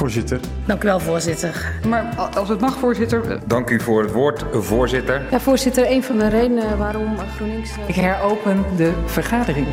Voorzitter. 0.00 0.40
Dank 0.64 0.82
u 0.82 0.86
wel, 0.86 1.00
voorzitter. 1.00 1.72
Maar 1.88 2.04
als 2.34 2.48
het 2.48 2.60
mag, 2.60 2.78
voorzitter. 2.78 3.38
Dank 3.46 3.70
u 3.70 3.80
voor 3.80 4.02
het 4.02 4.12
woord, 4.12 4.44
voorzitter. 4.52 5.22
Ja, 5.30 5.40
voorzitter, 5.40 5.90
een 5.90 6.02
van 6.02 6.18
de 6.18 6.28
redenen 6.28 6.78
waarom 6.78 7.18
GroenLinks. 7.36 7.70
Ik 7.86 7.94
heropen 7.94 8.64
de 8.76 8.92
vergadering. 9.06 9.66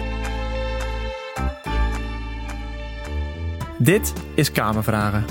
Dit 3.77 4.13
is 4.33 4.51
Kamervragen. 4.51 5.25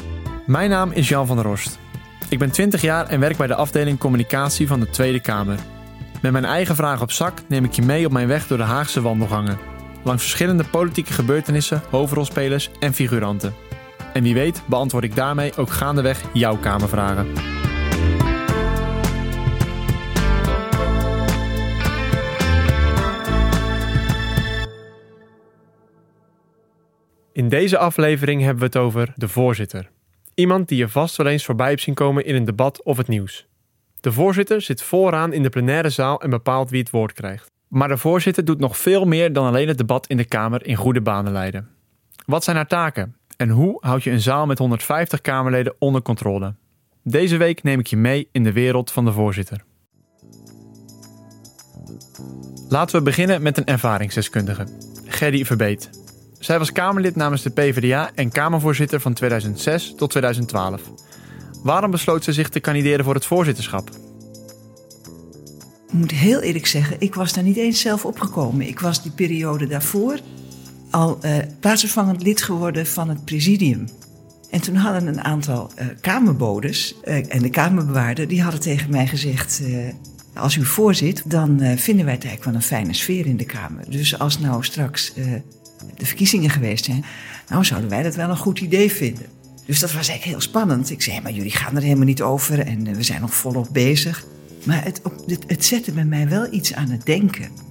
Mijn 0.46 0.70
naam 0.70 0.90
is 0.90 1.08
Jan 1.08 1.26
van 1.26 1.36
der 1.36 1.44
Rost. 1.44 1.78
Ik 2.28 2.38
ben 2.38 2.50
20 2.50 2.80
jaar 2.82 3.06
en 3.06 3.20
werk 3.20 3.36
bij 3.36 3.46
de 3.46 3.54
afdeling 3.54 3.98
communicatie 3.98 4.66
van 4.66 4.80
de 4.80 4.90
Tweede 4.90 5.20
Kamer. 5.20 5.58
Met 6.22 6.32
mijn 6.32 6.44
eigen 6.44 6.76
vragen 6.76 7.02
op 7.02 7.10
zak 7.10 7.38
neem 7.48 7.64
ik 7.64 7.72
je 7.72 7.82
mee 7.82 8.06
op 8.06 8.12
mijn 8.12 8.28
weg 8.28 8.46
door 8.46 8.58
de 8.58 8.64
Haagse 8.64 9.00
wandelgangen. 9.00 9.58
Langs 10.02 10.22
verschillende 10.22 10.64
politieke 10.64 11.12
gebeurtenissen, 11.12 11.82
hoofdrolspelers 11.90 12.70
en 12.80 12.94
figuranten. 12.94 13.65
En 14.16 14.22
wie 14.22 14.34
weet 14.34 14.62
beantwoord 14.66 15.04
ik 15.04 15.14
daarmee 15.14 15.56
ook 15.56 15.70
gaandeweg 15.70 16.22
jouw 16.32 16.56
Kamervragen. 16.56 17.26
In 27.32 27.48
deze 27.48 27.78
aflevering 27.78 28.40
hebben 28.40 28.58
we 28.58 28.64
het 28.64 28.76
over 28.76 29.12
de 29.16 29.28
voorzitter. 29.28 29.90
Iemand 30.34 30.68
die 30.68 30.78
je 30.78 30.88
vast 30.88 31.16
wel 31.16 31.26
eens 31.26 31.44
voorbij 31.44 31.68
hebt 31.68 31.80
zien 31.80 31.94
komen 31.94 32.24
in 32.24 32.34
een 32.34 32.44
debat 32.44 32.82
of 32.82 32.96
het 32.96 33.08
nieuws. 33.08 33.46
De 34.00 34.12
voorzitter 34.12 34.62
zit 34.62 34.82
vooraan 34.82 35.32
in 35.32 35.42
de 35.42 35.48
plenaire 35.48 35.90
zaal 35.90 36.20
en 36.20 36.30
bepaalt 36.30 36.70
wie 36.70 36.80
het 36.80 36.90
woord 36.90 37.12
krijgt. 37.12 37.50
Maar 37.68 37.88
de 37.88 37.96
voorzitter 37.96 38.44
doet 38.44 38.58
nog 38.58 38.78
veel 38.78 39.04
meer 39.04 39.32
dan 39.32 39.46
alleen 39.46 39.68
het 39.68 39.78
debat 39.78 40.06
in 40.06 40.16
de 40.16 40.24
Kamer 40.24 40.66
in 40.66 40.76
goede 40.76 41.00
banen 41.00 41.32
leiden. 41.32 41.68
Wat 42.26 42.44
zijn 42.44 42.56
haar 42.56 42.66
taken? 42.66 43.16
En 43.36 43.48
hoe 43.48 43.76
houd 43.80 44.02
je 44.02 44.10
een 44.10 44.20
zaal 44.20 44.46
met 44.46 44.58
150 44.58 45.20
Kamerleden 45.20 45.74
onder 45.78 46.02
controle? 46.02 46.54
Deze 47.02 47.36
week 47.36 47.62
neem 47.62 47.78
ik 47.78 47.86
je 47.86 47.96
mee 47.96 48.28
in 48.32 48.44
de 48.44 48.52
wereld 48.52 48.90
van 48.92 49.04
de 49.04 49.12
voorzitter. 49.12 49.64
Laten 52.68 52.96
we 52.96 53.02
beginnen 53.02 53.42
met 53.42 53.56
een 53.56 53.64
ervaringsdeskundige, 53.64 54.66
Gerry 55.04 55.44
Verbeet. 55.44 55.90
Zij 56.38 56.58
was 56.58 56.72
Kamerlid 56.72 57.16
namens 57.16 57.42
de 57.42 57.50
PvdA 57.50 58.10
en 58.14 58.30
Kamervoorzitter 58.30 59.00
van 59.00 59.12
2006 59.12 59.94
tot 59.96 60.10
2012. 60.10 60.82
Waarom 61.62 61.90
besloot 61.90 62.24
ze 62.24 62.32
zich 62.32 62.48
te 62.48 62.60
kandideren 62.60 63.04
voor 63.04 63.14
het 63.14 63.26
voorzitterschap? 63.26 63.90
Ik 65.86 65.92
moet 65.92 66.10
heel 66.10 66.40
eerlijk 66.40 66.66
zeggen, 66.66 66.96
ik 67.00 67.14
was 67.14 67.32
daar 67.32 67.44
niet 67.44 67.56
eens 67.56 67.80
zelf 67.80 68.04
opgekomen. 68.04 68.66
Ik 68.66 68.80
was 68.80 69.02
die 69.02 69.12
periode 69.12 69.66
daarvoor 69.66 70.18
al 70.90 71.18
uh, 71.24 71.36
plaatsvervangend 71.60 72.22
lid 72.22 72.42
geworden 72.42 72.86
van 72.86 73.08
het 73.08 73.24
presidium. 73.24 73.88
En 74.50 74.60
toen 74.60 74.74
hadden 74.74 75.06
een 75.06 75.24
aantal 75.24 75.70
uh, 75.78 75.86
kamerbodes 76.00 76.94
uh, 77.04 77.34
en 77.34 77.42
de 77.42 77.50
kamerbewaarder... 77.50 78.28
die 78.28 78.42
hadden 78.42 78.60
tegen 78.60 78.90
mij 78.90 79.06
gezegd... 79.06 79.62
als 80.34 80.56
u 80.56 80.64
voorzit, 80.64 81.22
dan 81.24 81.48
vinden 81.58 82.04
wij 82.04 82.14
het 82.14 82.24
eigenlijk 82.24 82.44
wel 82.44 82.54
een 82.54 82.62
fijne 82.62 82.92
sfeer 82.92 83.26
in 83.26 83.36
de 83.36 83.44
Kamer. 83.44 83.90
Dus 83.90 84.18
als 84.18 84.38
nou 84.38 84.64
straks 84.64 85.12
de 85.96 86.06
verkiezingen 86.06 86.50
geweest 86.50 86.84
zijn... 86.84 87.04
nou 87.48 87.64
zouden 87.64 87.90
wij 87.90 88.02
dat 88.02 88.14
wel 88.14 88.30
een 88.30 88.36
goed 88.36 88.60
idee 88.60 88.92
vinden. 88.92 89.26
Dus 89.66 89.80
dat 89.80 89.92
was 89.92 90.08
eigenlijk 90.08 90.24
heel 90.24 90.48
spannend. 90.48 90.90
Ik 90.90 91.02
zei, 91.02 91.20
maar 91.20 91.32
jullie 91.32 91.50
gaan 91.50 91.76
er 91.76 91.82
helemaal 91.82 92.04
niet 92.04 92.22
over 92.22 92.58
en 92.58 92.94
we 92.94 93.02
zijn 93.02 93.20
nog 93.20 93.34
volop 93.34 93.68
bezig. 93.72 94.24
Maar 94.64 94.84
het, 94.84 95.00
het 95.46 95.64
zette 95.64 95.92
bij 95.92 96.04
mij 96.04 96.28
wel 96.28 96.52
iets 96.52 96.74
aan 96.74 96.90
het 96.90 97.06
denken. 97.06 97.65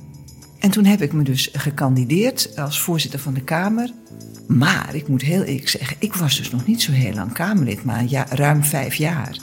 En 0.66 0.72
toen 0.72 0.86
heb 0.86 1.02
ik 1.02 1.14
me 1.14 1.24
dus 1.24 1.50
gekandideerd 1.54 2.58
als 2.58 2.82
voorzitter 2.82 3.20
van 3.20 3.34
de 3.34 3.42
Kamer. 3.42 3.90
Maar 4.48 4.96
ik 4.96 5.08
moet 5.08 5.22
heel 5.22 5.44
eerlijk 5.44 5.70
zeggen, 5.70 5.98
ik 6.00 6.14
was 6.14 6.38
dus 6.38 6.52
nog 6.52 6.66
niet 6.66 6.82
zo 6.82 6.92
heel 6.92 7.14
lang 7.14 7.34
Kamerlid, 7.34 7.84
maar 7.84 8.04
ja, 8.08 8.26
ruim 8.30 8.64
vijf 8.64 8.96
jaar. 8.96 9.38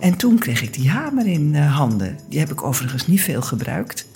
En 0.00 0.16
toen 0.16 0.38
kreeg 0.38 0.62
ik 0.62 0.74
die 0.74 0.90
hamer 0.90 1.26
in 1.26 1.54
uh, 1.54 1.76
handen. 1.76 2.18
Die 2.28 2.38
heb 2.38 2.50
ik 2.50 2.62
overigens 2.62 3.06
niet 3.06 3.20
veel 3.20 3.42
gebruikt. 3.42 4.06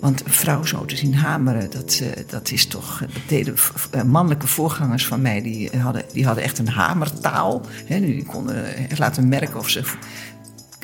Want 0.00 0.24
een 0.24 0.32
vrouw 0.32 0.64
zo 0.64 0.84
te 0.84 0.96
zien 0.96 1.14
hameren, 1.14 1.70
dat, 1.70 2.00
uh, 2.02 2.08
dat 2.26 2.50
is 2.50 2.66
toch. 2.66 2.98
Dat 2.98 3.22
deden 3.28 3.54
uh, 3.94 4.02
mannelijke 4.02 4.46
voorgangers 4.46 5.06
van 5.06 5.22
mij, 5.22 5.42
die 5.42 5.70
hadden, 5.78 6.04
die 6.12 6.26
hadden 6.26 6.44
echt 6.44 6.58
een 6.58 6.68
hamertaal. 6.68 7.66
Hè, 7.86 8.00
die 8.00 8.24
konden 8.24 8.64
laten 8.96 9.28
merken 9.28 9.58
of 9.58 9.68
ze 9.68 9.82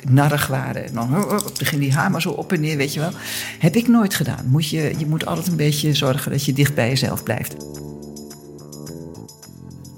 narrig 0.09 0.47
waren. 0.47 0.85
En 0.85 0.93
dan 0.93 1.25
begin 1.57 1.79
die 1.79 1.93
hamer 1.93 2.21
zo 2.21 2.29
op 2.29 2.51
en 2.51 2.61
neer, 2.61 2.77
weet 2.77 2.93
je 2.93 2.99
wel. 2.99 3.11
Heb 3.59 3.75
ik 3.75 3.87
nooit 3.87 4.13
gedaan. 4.13 4.45
Moet 4.47 4.69
je, 4.69 4.93
je 4.97 5.05
moet 5.05 5.25
altijd 5.25 5.47
een 5.47 5.55
beetje 5.55 5.93
zorgen 5.93 6.31
dat 6.31 6.45
je 6.45 6.53
dicht 6.53 6.75
bij 6.75 6.89
jezelf 6.89 7.23
blijft. 7.23 7.55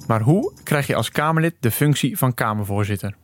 Maar 0.07 0.21
hoe 0.21 0.53
krijg 0.63 0.87
je 0.87 0.95
als 0.95 1.11
Kamerlid 1.11 1.55
de 1.59 1.71
functie 1.71 2.17
van 2.17 2.33
Kamervoorzitter? 2.33 3.15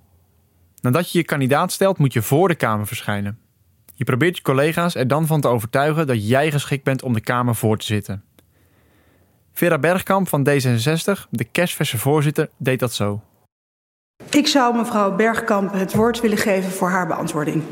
Nadat 0.82 1.12
je 1.12 1.18
je 1.18 1.24
kandidaat 1.24 1.72
stelt, 1.72 1.98
moet 1.98 2.14
je 2.14 2.22
voor 2.22 2.48
de 2.48 2.56
Kamer 2.56 2.88
verschijnen. 2.88 3.38
Je 3.94 4.04
probeert 4.04 4.38
je 4.38 4.44
collega's 4.44 4.96
er 4.96 5.08
dan 5.08 5.28
van 5.28 5.42
te 5.42 5.48
overtuigen 5.48 6.08
dat 6.08 6.28
jij 6.28 6.52
geschikt 6.52 6.84
bent 6.84 7.04
om 7.04 7.14
de 7.14 7.22
Kamer 7.22 7.56
voor 7.56 7.78
te 7.78 7.86
zitten. 7.86 8.24
Vera 9.54 9.78
Bergkamp 9.78 10.28
van 10.28 10.50
D66, 10.50 11.30
de 11.30 11.44
kerstverse 11.44 11.98
voorzitter, 11.98 12.50
deed 12.58 12.80
dat 12.80 12.94
zo. 12.94 13.22
Ik 14.38 14.48
zou 14.48 14.76
mevrouw 14.76 15.16
Bergkamp 15.16 15.74
het 15.74 15.94
woord 15.94 16.22
willen 16.22 16.38
geven 16.38 16.72
voor 16.72 16.90
haar 16.90 17.08
beantwoording. 17.08 17.64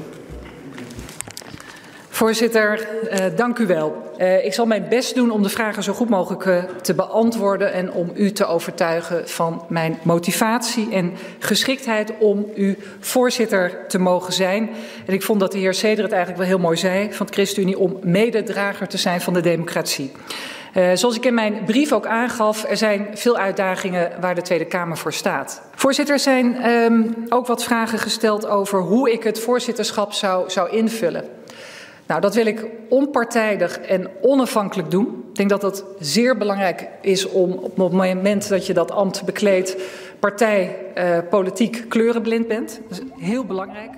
Voorzitter, 2.10 2.88
uh, 3.12 3.18
dank 3.36 3.58
u 3.58 3.66
wel. 3.68 4.14
Uh, 4.18 4.46
ik 4.46 4.54
zal 4.54 4.66
mijn 4.66 4.86
best 4.90 5.16
doen 5.16 5.32
om 5.32 5.44
de 5.44 5.50
vragen 5.50 5.84
zo 5.84 5.94
goed 5.94 6.10
mogelijk 6.10 6.46
uh, 6.46 6.64
te 6.64 6.94
beantwoorden 6.94 7.74
en 7.74 7.92
om 7.92 8.12
u 8.16 8.32
te 8.32 8.46
overtuigen 8.46 9.30
van 9.30 9.66
mijn 9.70 9.98
motivatie 10.04 10.92
en 10.92 11.14
geschiktheid 11.40 12.14
om 12.20 12.46
u 12.56 12.78
voorzitter 13.00 13.88
te 13.88 14.00
mogen 14.00 14.34
zijn. 14.34 14.70
En 15.06 15.14
ik 15.14 15.24
vond 15.24 15.40
dat 15.40 15.52
de 15.52 15.58
heer 15.58 15.74
Seder 15.74 16.04
het 16.04 16.14
eigenlijk 16.14 16.42
wel 16.42 16.52
heel 16.52 16.66
mooi 16.66 16.78
zei 16.78 17.14
van 17.14 17.26
het 17.26 17.36
ChristenUnie 17.36 17.80
om 17.80 17.98
mededrager 18.02 18.88
te 18.88 18.98
zijn 18.98 19.22
van 19.22 19.34
de 19.34 19.42
democratie. 19.42 20.12
Uh, 20.78 20.90
zoals 20.94 21.16
ik 21.16 21.26
in 21.26 21.34
mijn 21.34 21.64
brief 21.66 21.92
ook 21.92 22.06
aangaf, 22.06 22.64
er 22.64 22.78
zijn 22.78 23.08
veel 23.14 23.38
uitdagingen 23.38 24.12
waar 24.20 24.36
de 24.36 24.42
Tweede 24.42 24.66
Kamer 24.66 24.98
voor 24.98 25.14
staat. 25.14 25.62
Voorzitter, 25.76 26.14
er 26.14 26.20
zijn 26.20 26.70
um, 26.70 27.14
ook 27.30 27.48
wat 27.48 27.64
vragen 27.64 28.00
gesteld 28.00 28.48
over 28.48 28.80
hoe 28.80 29.12
ik 29.12 29.24
het 29.24 29.40
voorzitterschap 29.40 30.14
zou, 30.14 30.50
zou 30.50 30.70
invullen. 30.70 31.24
Nou, 32.08 32.22
dat 32.22 32.36
wil 32.36 32.46
ik 32.46 32.66
onpartijdig 32.90 33.80
en 33.80 34.10
onafhankelijk 34.22 34.92
doen. 34.92 35.24
Ik 35.30 35.36
denk 35.36 35.50
dat 35.50 35.62
het 35.62 35.84
zeer 36.00 36.38
belangrijk 36.38 36.88
is 37.02 37.30
om 37.30 37.52
op 37.52 37.78
het 37.78 37.92
moment 37.92 38.50
dat 38.50 38.66
je 38.66 38.74
dat 38.74 38.92
ambt 38.92 39.26
bekleedt, 39.26 39.76
partij, 40.20 40.78
uh, 40.98 41.18
politiek 41.30 41.86
kleurenblind 41.90 42.48
bent. 42.48 42.80
Dat 42.90 42.98
is 42.98 43.26
heel 43.26 43.46
belangrijk. 43.46 43.92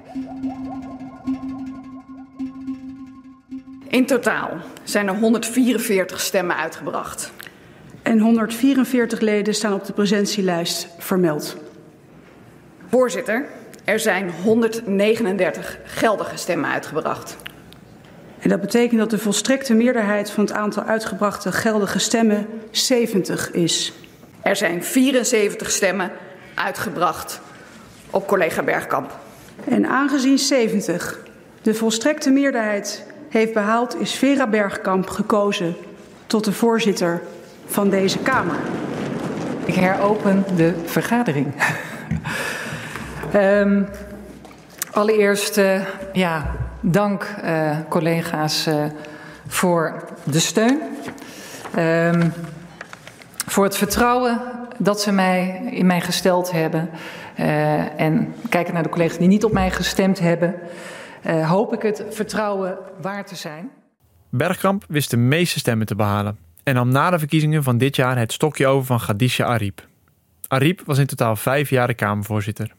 In 3.89 4.05
totaal 4.05 4.49
zijn 4.83 5.07
er 5.07 5.15
144 5.15 6.21
stemmen 6.21 6.55
uitgebracht. 6.55 7.31
En 8.01 8.19
144 8.19 9.19
leden 9.19 9.55
staan 9.55 9.73
op 9.73 9.85
de 9.85 9.93
presentielijst 9.93 10.87
vermeld. 10.97 11.57
Voorzitter, 12.89 13.45
er 13.83 13.99
zijn 13.99 14.31
139 14.43 15.79
geldige 15.83 16.37
stemmen 16.37 16.69
uitgebracht. 16.69 17.37
En 18.39 18.49
dat 18.49 18.61
betekent 18.61 18.99
dat 18.99 19.09
de 19.09 19.17
volstrekte 19.17 19.73
meerderheid 19.73 20.31
van 20.31 20.43
het 20.43 20.53
aantal 20.53 20.83
uitgebrachte 20.83 21.51
geldige 21.51 21.99
stemmen 21.99 22.47
70 22.71 23.51
is. 23.51 23.93
Er 24.41 24.55
zijn 24.55 24.83
74 24.83 25.71
stemmen 25.71 26.11
uitgebracht 26.55 27.41
op 28.09 28.27
collega 28.27 28.63
Bergkamp. 28.63 29.19
En 29.65 29.87
aangezien 29.87 30.37
70 30.37 31.19
de 31.61 31.73
volstrekte 31.73 32.29
meerderheid 32.29 33.05
heeft 33.29 33.53
behaald, 33.53 33.99
is 33.99 34.13
Vera 34.13 34.47
Bergkamp 34.47 35.09
gekozen 35.09 35.75
tot 36.27 36.43
de 36.43 36.53
voorzitter 36.53 37.21
van 37.65 37.89
deze 37.89 38.19
Kamer. 38.19 38.55
Ik 39.65 39.75
heropen 39.75 40.45
de 40.55 40.73
vergadering. 40.85 41.47
um, 43.35 43.87
allereerst, 44.91 45.57
uh, 45.57 45.81
ja, 46.13 46.51
dank 46.79 47.35
uh, 47.43 47.77
collega's 47.89 48.67
uh, 48.67 48.83
voor 49.47 50.03
de 50.23 50.39
steun. 50.39 50.81
Um, 51.77 52.33
voor 53.45 53.63
het 53.63 53.77
vertrouwen 53.77 54.41
dat 54.77 55.01
ze 55.01 55.11
mij 55.11 55.61
in 55.71 55.85
mij 55.85 56.01
gesteld 56.01 56.51
hebben. 56.51 56.89
En 57.97 58.35
kijken 58.49 58.73
naar 58.73 58.83
de 58.83 58.89
collega's 58.89 59.17
die 59.17 59.27
niet 59.27 59.43
op 59.43 59.51
mij 59.51 59.71
gestemd 59.71 60.19
hebben. 60.19 60.55
Uh, 61.25 61.49
hoop 61.49 61.73
ik 61.73 61.81
het 61.81 62.05
vertrouwen 62.09 62.77
waar 63.01 63.25
te 63.25 63.35
zijn. 63.35 63.69
Bergkamp 64.29 64.85
wist 64.87 65.09
de 65.09 65.17
meeste 65.17 65.59
stemmen 65.59 65.87
te 65.87 65.95
behalen 65.95 66.37
en 66.63 66.73
nam 66.73 66.89
na 66.89 67.09
de 67.09 67.19
verkiezingen 67.19 67.63
van 67.63 67.77
dit 67.77 67.95
jaar 67.95 68.17
het 68.17 68.31
stokje 68.31 68.67
over 68.67 68.85
van 68.85 68.99
Khadija 68.99 69.45
Ariep. 69.45 69.87
Ariep 70.47 70.81
was 70.85 70.97
in 70.97 71.05
totaal 71.05 71.35
vijf 71.35 71.69
jaar 71.69 71.87
de 71.87 71.93
Kamervoorzitter. 71.93 72.75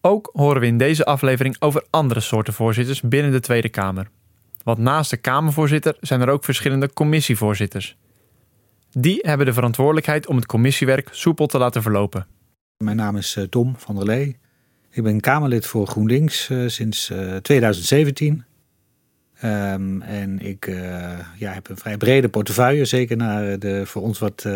Ook 0.00 0.30
horen 0.32 0.60
we 0.60 0.66
in 0.66 0.78
deze 0.78 1.04
aflevering 1.04 1.56
over 1.58 1.84
andere 1.90 2.20
soorten 2.20 2.52
voorzitters 2.52 3.00
binnen 3.00 3.32
de 3.32 3.40
Tweede 3.40 3.68
Kamer. 3.68 4.08
Want 4.62 4.78
naast 4.78 5.10
de 5.10 5.16
Kamervoorzitter 5.16 5.96
zijn 6.00 6.20
er 6.20 6.28
ook 6.28 6.44
verschillende 6.44 6.92
commissievoorzitters. 6.92 7.96
Die 8.90 9.18
hebben 9.20 9.46
de 9.46 9.52
verantwoordelijkheid 9.52 10.26
om 10.26 10.36
het 10.36 10.46
commissiewerk 10.46 11.08
soepel 11.12 11.46
te 11.46 11.58
laten 11.58 11.82
verlopen. 11.82 12.26
Mijn 12.76 12.96
naam 12.96 13.16
is 13.16 13.38
Tom 13.50 13.74
van 13.76 13.94
der 13.94 14.04
Lee. 14.04 14.36
Ik 14.96 15.02
ben 15.02 15.20
Kamerlid 15.20 15.66
voor 15.66 15.86
GroenLinks 15.86 16.50
sinds 16.66 17.12
2017. 17.42 18.44
Um, 19.44 20.02
en 20.02 20.38
ik 20.38 20.66
uh, 20.66 20.78
ja, 21.36 21.52
heb 21.52 21.68
een 21.68 21.76
vrij 21.76 21.96
brede 21.96 22.28
portefeuille, 22.28 22.84
zeker 22.84 23.16
na 23.16 23.56
de 23.56 23.86
voor 23.86 24.02
ons 24.02 24.18
wat 24.18 24.46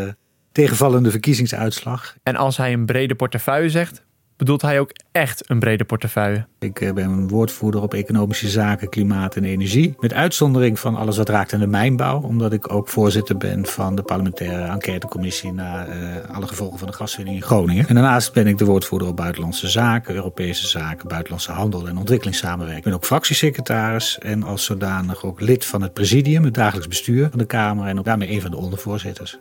tegenvallende 0.52 1.10
verkiezingsuitslag. 1.10 2.16
En 2.22 2.36
als 2.36 2.56
hij 2.56 2.72
een 2.72 2.86
brede 2.86 3.14
portefeuille 3.14 3.70
zegt, 3.70 4.04
bedoelt 4.40 4.62
hij 4.62 4.80
ook 4.80 4.92
echt 5.12 5.50
een 5.50 5.58
brede 5.58 5.84
portefeuille. 5.84 6.46
Ik 6.58 6.80
eh, 6.80 6.92
ben 6.92 7.04
een 7.04 7.28
woordvoerder 7.28 7.82
op 7.82 7.94
economische 7.94 8.48
zaken, 8.48 8.88
klimaat 8.88 9.36
en 9.36 9.44
energie. 9.44 9.94
Met 9.98 10.12
uitzondering 10.12 10.78
van 10.78 10.96
alles 10.96 11.16
wat 11.16 11.28
raakt 11.28 11.52
aan 11.52 11.60
de 11.60 11.66
mijnbouw. 11.66 12.20
Omdat 12.20 12.52
ik 12.52 12.72
ook 12.72 12.88
voorzitter 12.88 13.36
ben 13.36 13.66
van 13.66 13.94
de 13.94 14.02
parlementaire 14.02 14.72
enquêtecommissie 14.72 15.52
naar 15.52 15.88
uh, 15.88 15.94
alle 16.32 16.46
gevolgen 16.46 16.78
van 16.78 16.88
de 16.88 16.94
gaswinning 16.94 17.36
in 17.36 17.42
Groningen. 17.42 17.88
En 17.88 17.94
daarnaast 17.94 18.32
ben 18.32 18.46
ik 18.46 18.58
de 18.58 18.64
woordvoerder 18.64 19.08
op 19.08 19.16
buitenlandse 19.16 19.68
zaken, 19.68 20.14
Europese 20.14 20.66
zaken, 20.66 21.08
buitenlandse 21.08 21.52
handel 21.52 21.88
en 21.88 21.98
ontwikkelingssamenwerking. 21.98 22.78
Ik 22.78 22.84
ben 22.84 22.94
ook 22.94 23.04
fractiesecretaris 23.04 24.18
en 24.18 24.42
als 24.42 24.64
zodanig 24.64 25.24
ook 25.24 25.40
lid 25.40 25.64
van 25.64 25.82
het 25.82 25.92
presidium, 25.92 26.44
het 26.44 26.54
dagelijks 26.54 26.88
bestuur 26.88 27.28
van 27.30 27.38
de 27.38 27.46
Kamer 27.46 27.86
en 27.86 27.98
ook 27.98 28.04
daarmee 28.04 28.30
een 28.30 28.40
van 28.40 28.50
de 28.50 28.56
ondervoorzitters. 28.56 29.38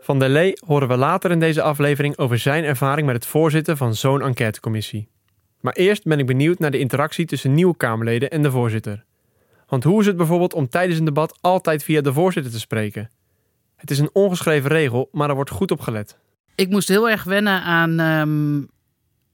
Van 0.00 0.18
der 0.18 0.28
Lee 0.28 0.58
horen 0.66 0.88
we 0.88 0.96
later 0.96 1.30
in 1.30 1.40
deze 1.40 1.62
aflevering 1.62 2.18
over 2.18 2.38
zijn 2.38 2.64
ervaring 2.64 3.06
met 3.06 3.16
het 3.16 3.26
voorzitten 3.26 3.76
van 3.76 3.94
zo'n 3.94 4.22
enquêtecommissie. 4.22 5.08
Maar 5.60 5.72
eerst 5.72 6.04
ben 6.04 6.18
ik 6.18 6.26
benieuwd 6.26 6.58
naar 6.58 6.70
de 6.70 6.78
interactie 6.78 7.26
tussen 7.26 7.54
nieuwe 7.54 7.76
Kamerleden 7.76 8.30
en 8.30 8.42
de 8.42 8.50
voorzitter. 8.50 9.04
Want 9.66 9.84
hoe 9.84 10.00
is 10.00 10.06
het 10.06 10.16
bijvoorbeeld 10.16 10.54
om 10.54 10.68
tijdens 10.68 10.98
een 10.98 11.04
debat 11.04 11.38
altijd 11.40 11.82
via 11.84 12.00
de 12.00 12.12
voorzitter 12.12 12.52
te 12.52 12.58
spreken? 12.58 13.10
Het 13.76 13.90
is 13.90 13.98
een 13.98 14.10
ongeschreven 14.12 14.70
regel, 14.70 15.08
maar 15.12 15.28
er 15.28 15.34
wordt 15.34 15.50
goed 15.50 15.70
op 15.70 15.80
gelet. 15.80 16.18
Ik 16.54 16.68
moest 16.68 16.88
heel 16.88 17.10
erg 17.10 17.24
wennen 17.24 17.62
aan 17.62 18.00
um, 18.00 18.68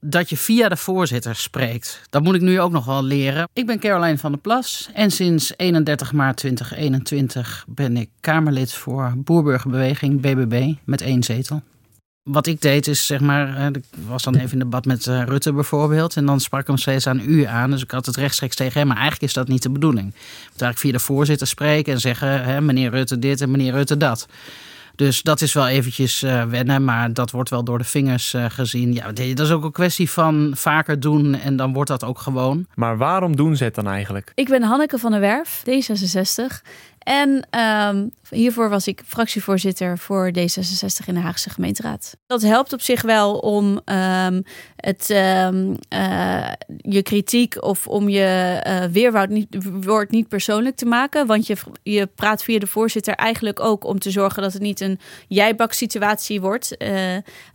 dat 0.05 0.29
je 0.29 0.37
via 0.37 0.69
de 0.69 0.77
voorzitter 0.77 1.35
spreekt. 1.35 2.01
Dat 2.09 2.23
moet 2.23 2.35
ik 2.35 2.41
nu 2.41 2.61
ook 2.61 2.71
nog 2.71 2.85
wel 2.85 3.03
leren. 3.03 3.49
Ik 3.53 3.65
ben 3.65 3.79
Caroline 3.79 4.17
van 4.17 4.31
der 4.31 4.41
Plas 4.41 4.89
en 4.93 5.11
sinds 5.11 5.53
31 5.57 6.13
maart 6.13 6.37
2021 6.37 7.65
ben 7.67 7.97
ik 7.97 8.09
Kamerlid 8.19 8.73
voor 8.73 9.13
Boerburgerbeweging 9.17 10.21
BBB 10.21 10.73
met 10.83 11.01
één 11.01 11.23
zetel. 11.23 11.61
Wat 12.23 12.47
ik 12.47 12.61
deed 12.61 12.87
is, 12.87 13.05
zeg 13.05 13.19
maar, 13.19 13.75
ik 13.75 13.83
was 14.07 14.23
dan 14.23 14.35
even 14.35 14.51
in 14.51 14.59
debat 14.59 14.85
met 14.85 15.07
eh, 15.07 15.23
Rutte 15.23 15.53
bijvoorbeeld. 15.53 16.15
En 16.15 16.25
dan 16.25 16.39
sprak 16.39 16.61
ik 16.61 16.67
hem 16.67 16.77
steeds 16.77 17.07
aan 17.07 17.21
u 17.25 17.43
aan. 17.43 17.71
Dus 17.71 17.83
ik 17.83 17.91
had 17.91 18.05
het 18.05 18.15
rechtstreeks 18.15 18.55
tegen 18.55 18.79
hem. 18.79 18.87
Maar 18.87 18.97
eigenlijk 18.97 19.25
is 19.25 19.33
dat 19.33 19.47
niet 19.47 19.63
de 19.63 19.69
bedoeling. 19.69 20.13
Ik 20.57 20.77
via 20.77 20.91
de 20.91 20.99
voorzitter 20.99 21.47
spreken 21.47 21.93
en 21.93 21.99
zeggen: 21.99 22.43
hè, 22.43 22.61
meneer 22.61 22.89
Rutte 22.89 23.19
dit 23.19 23.41
en 23.41 23.51
meneer 23.51 23.71
Rutte 23.71 23.97
dat. 23.97 24.27
Dus 24.95 25.21
dat 25.21 25.41
is 25.41 25.53
wel 25.53 25.67
eventjes 25.67 26.23
uh, 26.23 26.43
wennen, 26.43 26.83
maar 26.83 27.13
dat 27.13 27.31
wordt 27.31 27.49
wel 27.49 27.63
door 27.63 27.77
de 27.77 27.83
vingers 27.83 28.33
uh, 28.33 28.45
gezien. 28.47 28.93
Ja, 28.93 29.11
dat 29.11 29.39
is 29.39 29.51
ook 29.51 29.63
een 29.63 29.71
kwestie 29.71 30.09
van 30.09 30.51
vaker 30.55 30.99
doen 30.99 31.35
en 31.35 31.55
dan 31.55 31.73
wordt 31.73 31.89
dat 31.89 32.03
ook 32.03 32.19
gewoon. 32.19 32.65
Maar 32.75 32.97
waarom 32.97 33.35
doen 33.35 33.55
ze 33.55 33.63
het 33.63 33.75
dan 33.75 33.87
eigenlijk? 33.87 34.31
Ik 34.35 34.47
ben 34.47 34.63
Hanneke 34.63 34.97
van 34.97 35.11
der 35.11 35.19
Werf, 35.19 35.63
D66. 35.69 36.61
En 36.99 37.47
um, 37.89 38.11
hiervoor 38.29 38.69
was 38.69 38.87
ik 38.87 39.01
fractievoorzitter 39.05 39.97
voor 39.97 40.31
D66 40.39 41.05
in 41.05 41.13
de 41.13 41.19
Haagse 41.19 41.49
gemeenteraad. 41.49 42.17
Dat 42.27 42.41
helpt 42.41 42.73
op 42.73 42.81
zich 42.81 43.01
wel 43.01 43.37
om 43.37 43.81
um, 43.85 44.43
het, 44.75 45.09
um, 45.09 45.77
uh, 45.93 46.51
je 46.77 47.01
kritiek 47.01 47.63
of 47.63 47.87
om 47.87 48.09
je 48.09 48.61
uh, 48.67 48.83
weerwoord 48.83 49.29
niet, 49.29 49.57
niet 50.11 50.27
persoonlijk 50.27 50.75
te 50.75 50.85
maken. 50.85 51.27
Want 51.27 51.47
je, 51.47 51.55
je 51.83 52.05
praat 52.05 52.43
via 52.43 52.59
de 52.59 52.67
voorzitter 52.67 53.13
eigenlijk 53.13 53.59
ook 53.59 53.83
om 53.83 53.99
te 53.99 54.11
zorgen 54.11 54.41
dat 54.41 54.53
het 54.53 54.61
niet 54.61 54.81
een 54.81 54.99
jijbak 55.27 55.73
situatie 55.73 56.41
wordt. 56.41 56.75
Uh, 56.77 56.89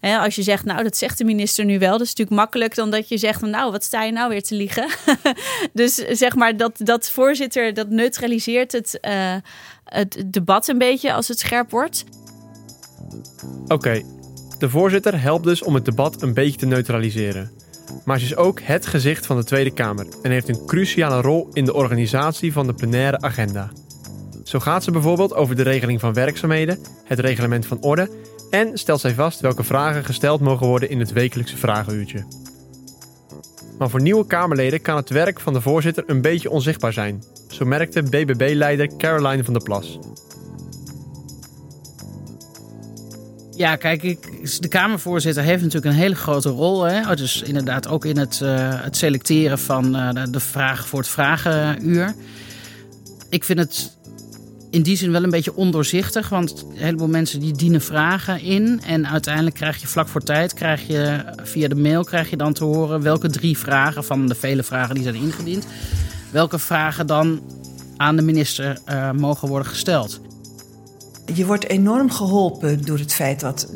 hè, 0.01 0.19
als 0.19 0.35
je 0.35 0.43
zegt, 0.43 0.65
nou 0.65 0.83
dat 0.83 0.97
zegt 0.97 1.19
de 1.19 1.25
minister 1.25 1.65
nu 1.65 1.79
wel. 1.79 1.93
Dat 1.93 2.01
is 2.01 2.09
natuurlijk 2.09 2.37
makkelijk 2.37 2.75
dan 2.75 2.91
dat 2.91 3.09
je 3.09 3.19
zegt, 3.19 3.41
nou 3.41 3.73
wat 3.73 3.85
sta 3.85 4.03
je 4.03 4.13
nou 4.13 4.29
weer 4.29 4.43
te 4.43 4.55
liegen. 4.55 4.89
dus 5.73 5.95
zeg 5.95 6.35
maar 6.35 6.57
dat, 6.57 6.73
dat 6.79 7.11
voorzitter, 7.11 7.75
dat 7.75 7.89
neutraliseert 7.89 8.73
het 8.73 8.99
het 9.91 10.25
debat 10.27 10.69
een 10.69 10.79
beetje 10.79 11.13
als 11.13 11.29
het 11.29 11.39
scherp 11.39 11.71
wordt. 11.71 12.05
Oké, 13.67 14.03
de 14.59 14.71
voorzitter 14.71 15.21
helpt 15.21 15.45
dus 15.45 15.63
om 15.63 15.75
het 15.75 15.85
debat 15.85 16.23
een 16.23 16.35
beetje 16.35 16.59
te 16.59 16.67
neutraliseren. 16.67 17.51
Maar 18.05 18.19
ze 18.19 18.25
is 18.25 18.37
ook 18.37 18.61
het 18.61 18.87
gezicht 18.87 19.27
van 19.27 19.37
de 19.37 19.45
Tweede 19.45 19.71
Kamer 19.71 20.07
en 20.23 20.31
heeft 20.31 20.49
een 20.49 20.67
cruciale 20.67 21.21
rol 21.21 21.49
in 21.53 21.65
de 21.65 21.75
organisatie 21.75 22.53
van 22.53 22.67
de 22.67 22.75
plenaire 22.75 23.21
agenda. 23.21 23.71
Zo 24.45 24.59
gaat 24.59 24.85
ze 24.85 24.91
bijvoorbeeld 24.91 25.35
over 25.35 25.57
de 25.57 25.63
regeling 25.63 26.01
van 26.01 26.13
werkzaamheden, 26.13 26.79
het 27.05 27.19
reglement 27.19 27.67
van 27.67 27.83
orde 27.83 28.11
en 28.51 28.79
stelt 28.79 29.01
zij 29.01 29.15
vast 29.15 29.41
welke 29.41 29.65
vragen 29.65 30.05
gesteld 30.05 30.41
mogen 30.41 30.67
worden 30.67 30.91
in 30.91 30.99
het 30.99 31.13
wekelijkse 31.13 31.57
vragenuurtje. 31.57 32.25
Maar 33.81 33.91
voor 33.91 34.03
nieuwe 34.03 34.27
Kamerleden 34.27 34.83
kan 34.83 34.97
het 34.97 35.11
werk 35.11 35.41
van 35.41 35.53
de 35.53 35.61
voorzitter 35.61 36.05
een 36.07 36.21
beetje 36.21 36.51
onzichtbaar 36.51 36.93
zijn. 36.93 37.23
Zo 37.49 37.65
merkte 37.65 38.03
BBB-leider 38.03 38.97
Caroline 38.97 39.45
van 39.45 39.53
der 39.53 39.63
Plas. 39.63 39.99
Ja, 43.57 43.77
kijk, 43.77 44.03
de 44.61 44.69
Kamervoorzitter 44.69 45.43
heeft 45.43 45.63
natuurlijk 45.63 45.95
een 45.95 46.01
hele 46.01 46.15
grote 46.15 46.49
rol. 46.49 46.83
Hè? 46.83 47.15
Dus 47.17 47.43
inderdaad 47.43 47.89
ook 47.89 48.05
in 48.05 48.19
het, 48.19 48.41
uh, 48.43 48.83
het 48.83 48.97
selecteren 48.97 49.59
van 49.59 49.97
uh, 49.97 50.11
de, 50.31 50.41
vragen 50.41 50.87
voor 50.87 50.99
het 50.99 51.09
vragenuur. 51.09 52.15
Ik 53.29 53.45
vind 53.45 53.59
het 53.59 53.97
in 54.71 54.83
die 54.83 54.97
zin 54.97 55.13
wel 55.13 55.23
een 55.23 55.31
beetje 55.31 55.55
ondoorzichtig. 55.55 56.29
Want 56.29 56.67
een 56.71 56.77
heleboel 56.77 57.09
mensen 57.09 57.41
die 57.41 57.53
dienen 57.53 57.81
vragen 57.81 58.41
in. 58.41 58.81
En 58.87 59.09
uiteindelijk 59.09 59.57
krijg 59.57 59.81
je 59.81 59.87
vlak 59.87 60.09
voor 60.09 60.23
tijd, 60.23 60.55
krijg 60.55 60.87
je 60.87 61.25
via 61.43 61.69
de 61.69 61.75
mail 61.75 62.05
krijg 62.05 62.31
je 62.31 62.37
dan 62.37 62.53
te 62.53 62.65
horen 62.65 63.03
welke 63.03 63.31
drie 63.31 63.59
vragen 63.59 64.05
van 64.05 64.27
de 64.27 64.35
vele 64.35 64.63
vragen 64.63 64.95
die 64.95 65.05
zijn 65.05 65.15
ingediend. 65.15 65.67
Welke 66.31 66.59
vragen 66.59 67.07
dan 67.07 67.43
aan 67.97 68.17
de 68.17 68.23
minister 68.23 68.79
uh, 68.89 69.11
mogen 69.11 69.49
worden 69.49 69.69
gesteld. 69.69 70.21
Je 71.35 71.47
wordt 71.47 71.69
enorm 71.69 72.11
geholpen 72.11 72.85
door 72.85 72.99
het 72.99 73.15
feit 73.15 73.41
dat 73.41 73.69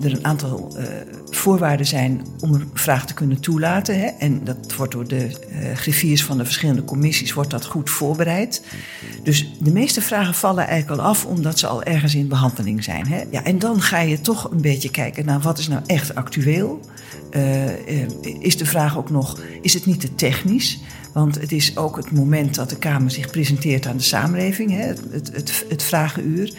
er 0.00 0.12
een 0.12 0.24
aantal 0.24 0.74
uh, 0.76 0.84
voorwaarden 1.30 1.86
zijn 1.86 2.26
om 2.40 2.54
een 2.54 2.70
vraag 2.74 3.06
te 3.06 3.14
kunnen 3.14 3.40
toelaten. 3.40 4.00
Hè? 4.00 4.06
En 4.06 4.44
dat 4.44 4.74
wordt 4.76 4.92
door 4.92 5.08
de 5.08 5.30
uh, 5.50 5.74
griffiers 5.74 6.24
van 6.24 6.38
de 6.38 6.44
verschillende 6.44 6.84
commissies 6.84 7.32
wordt 7.32 7.50
dat 7.50 7.64
goed 7.64 7.90
voorbereid. 7.90 8.62
Dus 9.22 9.52
de 9.60 9.72
meeste 9.72 10.00
vragen 10.00 10.34
vallen 10.34 10.66
eigenlijk 10.66 11.00
al 11.00 11.08
af 11.08 11.26
omdat 11.26 11.58
ze 11.58 11.66
al 11.66 11.82
ergens 11.82 12.14
in 12.14 12.28
behandeling 12.28 12.84
zijn. 12.84 13.06
Hè? 13.08 13.22
Ja, 13.30 13.44
en 13.44 13.58
dan 13.58 13.80
ga 13.80 14.00
je 14.00 14.20
toch 14.20 14.50
een 14.50 14.60
beetje 14.60 14.90
kijken 14.90 15.26
naar 15.26 15.40
wat 15.40 15.58
is 15.58 15.68
nou 15.68 15.82
echt 15.86 16.14
actueel. 16.14 16.80
Is 18.40 18.56
de 18.56 18.66
vraag 18.66 18.98
ook 18.98 19.10
nog, 19.10 19.40
is 19.62 19.74
het 19.74 19.86
niet 19.86 20.00
te 20.00 20.14
technisch? 20.14 20.80
Want 21.12 21.40
het 21.40 21.52
is 21.52 21.76
ook 21.76 21.96
het 21.96 22.10
moment 22.10 22.54
dat 22.54 22.70
de 22.70 22.78
Kamer 22.78 23.10
zich 23.10 23.30
presenteert 23.30 23.86
aan 23.86 23.96
de 23.96 24.02
samenleving, 24.02 24.70
hè, 24.70 24.86
het, 24.86 25.00
het, 25.32 25.64
het, 25.68 25.82
vragenuur. 25.82 26.52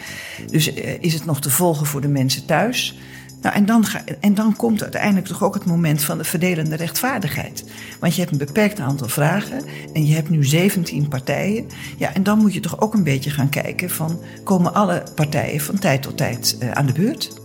Dus 0.50 0.76
uh, 0.76 1.02
is 1.02 1.14
het 1.14 1.24
nog 1.24 1.40
te 1.40 1.50
volgen 1.50 1.86
voor 1.86 2.00
de 2.00 2.08
mensen 2.08 2.46
thuis? 2.46 2.98
Nou, 3.42 3.54
en 3.54 3.66
dan, 3.66 3.84
ga, 3.84 4.04
en 4.20 4.34
dan 4.34 4.56
komt 4.56 4.82
uiteindelijk 4.82 5.26
toch 5.26 5.42
ook 5.42 5.54
het 5.54 5.64
moment 5.64 6.02
van 6.02 6.18
de 6.18 6.24
verdelende 6.24 6.76
rechtvaardigheid. 6.76 7.64
Want 8.00 8.14
je 8.14 8.20
hebt 8.20 8.32
een 8.32 8.46
beperkt 8.46 8.80
aantal 8.80 9.08
vragen 9.08 9.64
en 9.92 10.06
je 10.06 10.14
hebt 10.14 10.30
nu 10.30 10.44
17 10.44 11.08
partijen. 11.08 11.66
Ja, 11.96 12.14
en 12.14 12.22
dan 12.22 12.38
moet 12.38 12.54
je 12.54 12.60
toch 12.60 12.80
ook 12.80 12.94
een 12.94 13.04
beetje 13.04 13.30
gaan 13.30 13.48
kijken 13.48 13.90
van... 13.90 14.20
komen 14.44 14.74
alle 14.74 15.02
partijen 15.14 15.60
van 15.60 15.78
tijd 15.78 16.02
tot 16.02 16.16
tijd 16.16 16.56
uh, 16.62 16.70
aan 16.70 16.86
de 16.86 16.92
beurt? 16.92 17.40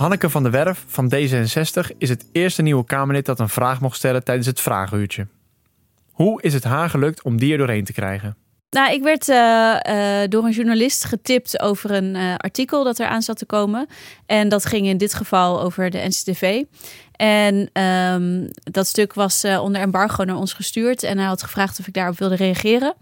Hanneke 0.00 0.30
van 0.30 0.42
der 0.42 0.52
Werf 0.52 0.84
van 0.86 1.12
D66 1.14 1.96
is 1.98 2.08
het 2.08 2.24
eerste 2.32 2.62
nieuwe 2.62 2.84
Kamerlid 2.84 3.26
dat 3.26 3.40
een 3.40 3.48
vraag 3.48 3.80
mocht 3.80 3.96
stellen 3.96 4.24
tijdens 4.24 4.46
het 4.46 4.60
vragenuurtje. 4.60 5.26
Hoe 6.10 6.42
is 6.42 6.54
het 6.54 6.64
haar 6.64 6.90
gelukt 6.90 7.22
om 7.22 7.38
die 7.38 7.52
er 7.52 7.58
doorheen 7.58 7.84
te 7.84 7.92
krijgen? 7.92 8.36
Nou, 8.70 8.92
ik 8.92 9.02
werd 9.02 9.28
uh, 9.28 9.36
uh, 9.36 10.28
door 10.28 10.44
een 10.44 10.52
journalist 10.52 11.04
getipt 11.04 11.60
over 11.60 11.90
een 11.90 12.14
uh, 12.14 12.34
artikel 12.36 12.84
dat 12.84 12.98
eraan 12.98 13.22
zat 13.22 13.38
te 13.38 13.46
komen. 13.46 13.86
En 14.26 14.48
dat 14.48 14.66
ging 14.66 14.86
in 14.86 14.98
dit 14.98 15.14
geval 15.14 15.62
over 15.62 15.90
de 15.90 15.98
NCTV. 15.98 16.62
En 17.12 17.82
um, 17.82 18.48
dat 18.52 18.86
stuk 18.86 19.14
was 19.14 19.44
onder 19.44 19.80
embargo 19.80 20.24
naar 20.24 20.36
ons 20.36 20.52
gestuurd. 20.52 21.02
En 21.02 21.18
hij 21.18 21.26
had 21.26 21.42
gevraagd 21.42 21.80
of 21.80 21.86
ik 21.86 21.94
daarop 21.94 22.18
wilde 22.18 22.36
reageren. 22.36 22.94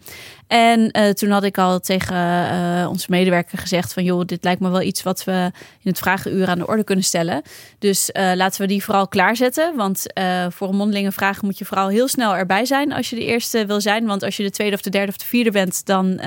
En 0.48 0.90
uh, 0.92 1.08
toen 1.08 1.30
had 1.30 1.44
ik 1.44 1.58
al 1.58 1.80
tegen 1.80 2.16
uh, 2.16 2.88
onze 2.88 3.06
medewerker 3.10 3.58
gezegd 3.58 3.92
van... 3.92 4.04
joh, 4.04 4.24
dit 4.24 4.44
lijkt 4.44 4.60
me 4.60 4.70
wel 4.70 4.82
iets 4.82 5.02
wat 5.02 5.24
we 5.24 5.50
in 5.82 5.90
het 5.90 5.98
vragenuur 5.98 6.48
aan 6.48 6.58
de 6.58 6.66
orde 6.66 6.84
kunnen 6.84 7.04
stellen. 7.04 7.42
Dus 7.78 8.10
laten 8.12 8.60
we 8.60 8.66
die 8.66 8.84
vooral 8.84 9.08
klaarzetten. 9.08 9.76
Want 9.76 10.06
voor 10.48 10.68
een 10.68 10.76
mondelinge 10.76 11.12
vraag 11.12 11.42
moet 11.42 11.58
je 11.58 11.64
vooral 11.64 11.88
heel 11.88 12.08
snel 12.08 12.34
erbij 12.36 12.64
zijn... 12.64 12.92
als 12.92 13.10
je 13.10 13.16
de 13.16 13.24
eerste 13.24 13.66
wil 13.66 13.80
zijn. 13.80 14.06
Want 14.06 14.22
als 14.22 14.36
je 14.36 14.42
de 14.42 14.50
tweede 14.50 14.74
of 14.74 14.82
de 14.82 14.90
derde 14.90 15.10
of 15.10 15.16
de 15.16 15.24
vierde 15.24 15.50
bent... 15.50 15.86
dan, 15.86 16.20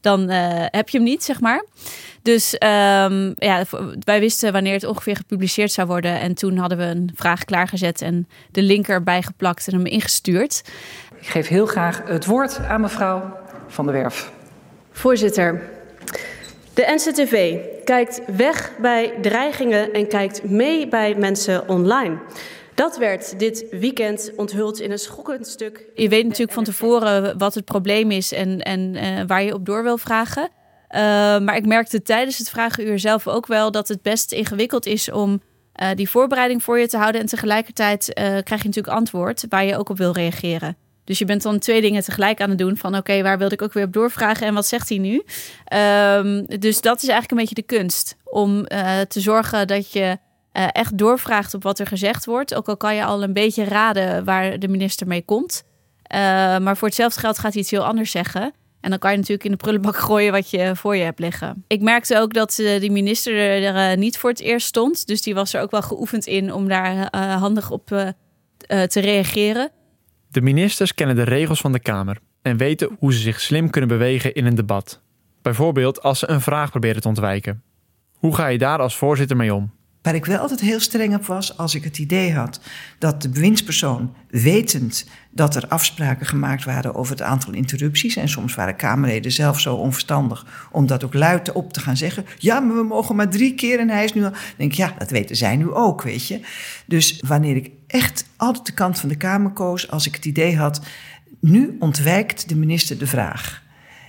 dan 0.00 0.28
heb 0.70 0.88
je 0.88 0.96
hem 0.96 1.06
niet, 1.06 1.24
zeg 1.24 1.40
maar. 1.40 1.64
Dus 2.22 2.52
um, 2.52 3.34
ja, 3.36 3.62
wij 4.00 4.20
wisten 4.20 4.52
wanneer 4.52 4.72
het 4.72 4.84
ongeveer 4.84 5.16
gepubliceerd 5.16 5.72
zou 5.72 5.86
worden. 5.86 6.20
En 6.20 6.34
toen 6.34 6.56
hadden 6.56 6.78
we 6.78 6.84
een 6.84 7.10
vraag 7.14 7.44
klaargezet 7.44 8.02
en 8.02 8.28
de 8.50 8.62
link 8.62 8.88
erbij 8.88 9.22
geplakt 9.22 9.68
en 9.68 9.74
hem 9.74 9.86
ingestuurd. 9.86 10.62
Ik 11.20 11.26
geef 11.26 11.48
heel 11.48 11.66
graag 11.66 12.02
het 12.06 12.26
woord 12.26 12.58
aan 12.58 12.80
mevrouw 12.80 13.36
Van 13.74 13.86
der 13.86 13.94
Werf. 13.94 14.32
Voorzitter, 14.90 15.62
De 16.74 16.92
NCTV 16.96 17.56
kijkt 17.84 18.20
weg 18.36 18.72
bij 18.80 19.12
dreigingen 19.22 19.92
en 19.92 20.08
kijkt 20.08 20.44
mee 20.44 20.88
bij 20.88 21.14
mensen 21.14 21.68
online. 21.68 22.18
Dat 22.74 22.96
werd 22.98 23.38
dit 23.38 23.66
weekend 23.70 24.32
onthuld 24.36 24.80
in 24.80 24.90
een 24.90 24.98
schokkend 24.98 25.46
stuk. 25.46 25.84
Je 25.94 26.08
weet 26.08 26.24
natuurlijk 26.24 26.52
van 26.52 26.64
tevoren 26.64 27.38
wat 27.38 27.54
het 27.54 27.64
probleem 27.64 28.10
is 28.10 28.32
en, 28.32 28.60
en 28.60 28.80
uh, 28.94 29.20
waar 29.26 29.42
je 29.42 29.54
op 29.54 29.66
door 29.66 29.82
wil 29.82 29.98
vragen. 29.98 30.42
Uh, 30.42 31.00
maar 31.38 31.56
ik 31.56 31.66
merkte 31.66 32.02
tijdens 32.02 32.38
het 32.38 32.50
vragenuur 32.50 32.98
zelf 32.98 33.28
ook 33.28 33.46
wel 33.46 33.70
dat 33.70 33.88
het 33.88 34.02
best 34.02 34.32
ingewikkeld 34.32 34.86
is 34.86 35.10
om 35.10 35.30
uh, 35.82 35.88
die 35.94 36.10
voorbereiding 36.10 36.62
voor 36.62 36.78
je 36.78 36.88
te 36.88 36.96
houden. 36.96 37.20
En 37.20 37.26
tegelijkertijd 37.26 38.10
krijg 38.14 38.62
je 38.62 38.68
natuurlijk 38.68 38.96
antwoord 38.96 39.44
waar 39.48 39.64
je 39.64 39.78
ook 39.78 39.88
op 39.88 39.98
wil 39.98 40.12
reageren. 40.12 40.83
Dus 41.04 41.18
je 41.18 41.24
bent 41.24 41.42
dan 41.42 41.58
twee 41.58 41.80
dingen 41.80 42.02
tegelijk 42.02 42.40
aan 42.40 42.48
het 42.48 42.58
doen. 42.58 42.76
Van 42.76 42.96
oké, 42.96 43.22
waar 43.22 43.38
wilde 43.38 43.54
ik 43.54 43.62
ook 43.62 43.72
weer 43.72 43.84
op 43.84 43.92
doorvragen 43.92 44.46
en 44.46 44.54
wat 44.54 44.66
zegt 44.66 44.88
hij 44.88 44.98
nu? 44.98 45.22
Um, 45.74 46.46
dus 46.60 46.80
dat 46.80 46.96
is 47.02 47.08
eigenlijk 47.08 47.30
een 47.30 47.36
beetje 47.36 47.54
de 47.54 47.62
kunst. 47.62 48.16
Om 48.24 48.66
uh, 48.68 49.00
te 49.00 49.20
zorgen 49.20 49.66
dat 49.66 49.92
je 49.92 50.18
uh, 50.52 50.66
echt 50.72 50.98
doorvraagt 50.98 51.54
op 51.54 51.62
wat 51.62 51.78
er 51.78 51.86
gezegd 51.86 52.24
wordt. 52.24 52.54
Ook 52.54 52.68
al 52.68 52.76
kan 52.76 52.94
je 52.94 53.04
al 53.04 53.22
een 53.22 53.32
beetje 53.32 53.64
raden 53.64 54.24
waar 54.24 54.58
de 54.58 54.68
minister 54.68 55.06
mee 55.06 55.22
komt. 55.22 55.64
Uh, 56.14 56.18
maar 56.58 56.76
voor 56.76 56.88
hetzelfde 56.88 57.20
geld 57.20 57.38
gaat 57.38 57.52
hij 57.52 57.62
iets 57.62 57.70
heel 57.70 57.84
anders 57.84 58.10
zeggen. 58.10 58.52
En 58.80 58.90
dan 58.90 58.98
kan 58.98 59.10
je 59.10 59.16
natuurlijk 59.16 59.44
in 59.44 59.50
de 59.50 59.56
prullenbak 59.56 59.96
gooien 60.08 60.32
wat 60.32 60.50
je 60.50 60.76
voor 60.76 60.96
je 60.96 61.04
hebt 61.04 61.18
liggen. 61.18 61.64
Ik 61.66 61.80
merkte 61.80 62.18
ook 62.18 62.34
dat 62.34 62.54
die 62.54 62.92
minister 62.92 63.64
er 63.64 63.96
niet 63.96 64.18
voor 64.18 64.30
het 64.30 64.40
eerst 64.40 64.66
stond. 64.66 65.06
Dus 65.06 65.22
die 65.22 65.34
was 65.34 65.54
er 65.54 65.60
ook 65.60 65.70
wel 65.70 65.82
geoefend 65.82 66.26
in 66.26 66.52
om 66.52 66.68
daar 66.68 67.16
handig 67.16 67.70
op 67.70 67.86
te 68.66 69.00
reageren. 69.00 69.70
De 70.34 70.40
ministers 70.40 70.94
kennen 70.94 71.16
de 71.16 71.22
regels 71.22 71.60
van 71.60 71.72
de 71.72 71.78
Kamer 71.78 72.18
en 72.42 72.56
weten 72.56 72.96
hoe 72.98 73.12
ze 73.12 73.18
zich 73.18 73.40
slim 73.40 73.70
kunnen 73.70 73.88
bewegen 73.90 74.34
in 74.34 74.46
een 74.46 74.54
debat. 74.54 75.00
Bijvoorbeeld 75.42 76.02
als 76.02 76.18
ze 76.18 76.28
een 76.28 76.40
vraag 76.40 76.70
proberen 76.70 77.00
te 77.00 77.08
ontwijken. 77.08 77.62
Hoe 78.14 78.34
ga 78.34 78.46
je 78.46 78.58
daar 78.58 78.78
als 78.78 78.96
voorzitter 78.96 79.36
mee 79.36 79.54
om? 79.54 79.72
Waar 80.04 80.14
ik 80.14 80.24
wel 80.24 80.38
altijd 80.38 80.60
heel 80.60 80.80
streng 80.80 81.14
op 81.14 81.26
was, 81.26 81.56
als 81.58 81.74
ik 81.74 81.84
het 81.84 81.98
idee 81.98 82.32
had 82.32 82.60
dat 82.98 83.22
de 83.22 83.28
bewindspersoon, 83.28 84.14
wetend 84.30 85.06
dat 85.30 85.56
er 85.56 85.68
afspraken 85.68 86.26
gemaakt 86.26 86.64
waren 86.64 86.94
over 86.94 87.12
het 87.12 87.22
aantal 87.22 87.52
interrupties, 87.52 88.16
en 88.16 88.28
soms 88.28 88.54
waren 88.54 88.76
Kamerleden 88.76 89.32
zelf 89.32 89.60
zo 89.60 89.74
onverstandig 89.74 90.68
om 90.72 90.86
dat 90.86 91.04
ook 91.04 91.14
luid 91.14 91.52
op 91.52 91.72
te 91.72 91.80
gaan 91.80 91.96
zeggen. 91.96 92.26
Ja, 92.38 92.60
maar 92.60 92.76
we 92.76 92.82
mogen 92.82 93.16
maar 93.16 93.28
drie 93.28 93.54
keer 93.54 93.78
en 93.78 93.88
hij 93.88 94.04
is 94.04 94.12
nu 94.12 94.24
al. 94.24 94.32
Denk 94.56 94.70
ik, 94.70 94.76
ja, 94.76 94.94
dat 94.98 95.10
weten 95.10 95.36
zij 95.36 95.56
nu 95.56 95.72
ook, 95.72 96.02
weet 96.02 96.26
je. 96.26 96.40
Dus 96.86 97.20
wanneer 97.26 97.56
ik 97.56 97.70
echt 97.86 98.24
altijd 98.36 98.66
de 98.66 98.72
kant 98.72 98.98
van 98.98 99.08
de 99.08 99.16
Kamer 99.16 99.50
koos, 99.50 99.90
als 99.90 100.06
ik 100.06 100.14
het 100.14 100.24
idee 100.24 100.56
had, 100.56 100.80
nu 101.40 101.76
ontwijkt 101.78 102.48
de 102.48 102.56
minister 102.56 102.98
de 102.98 103.06
vraag. 103.06 103.62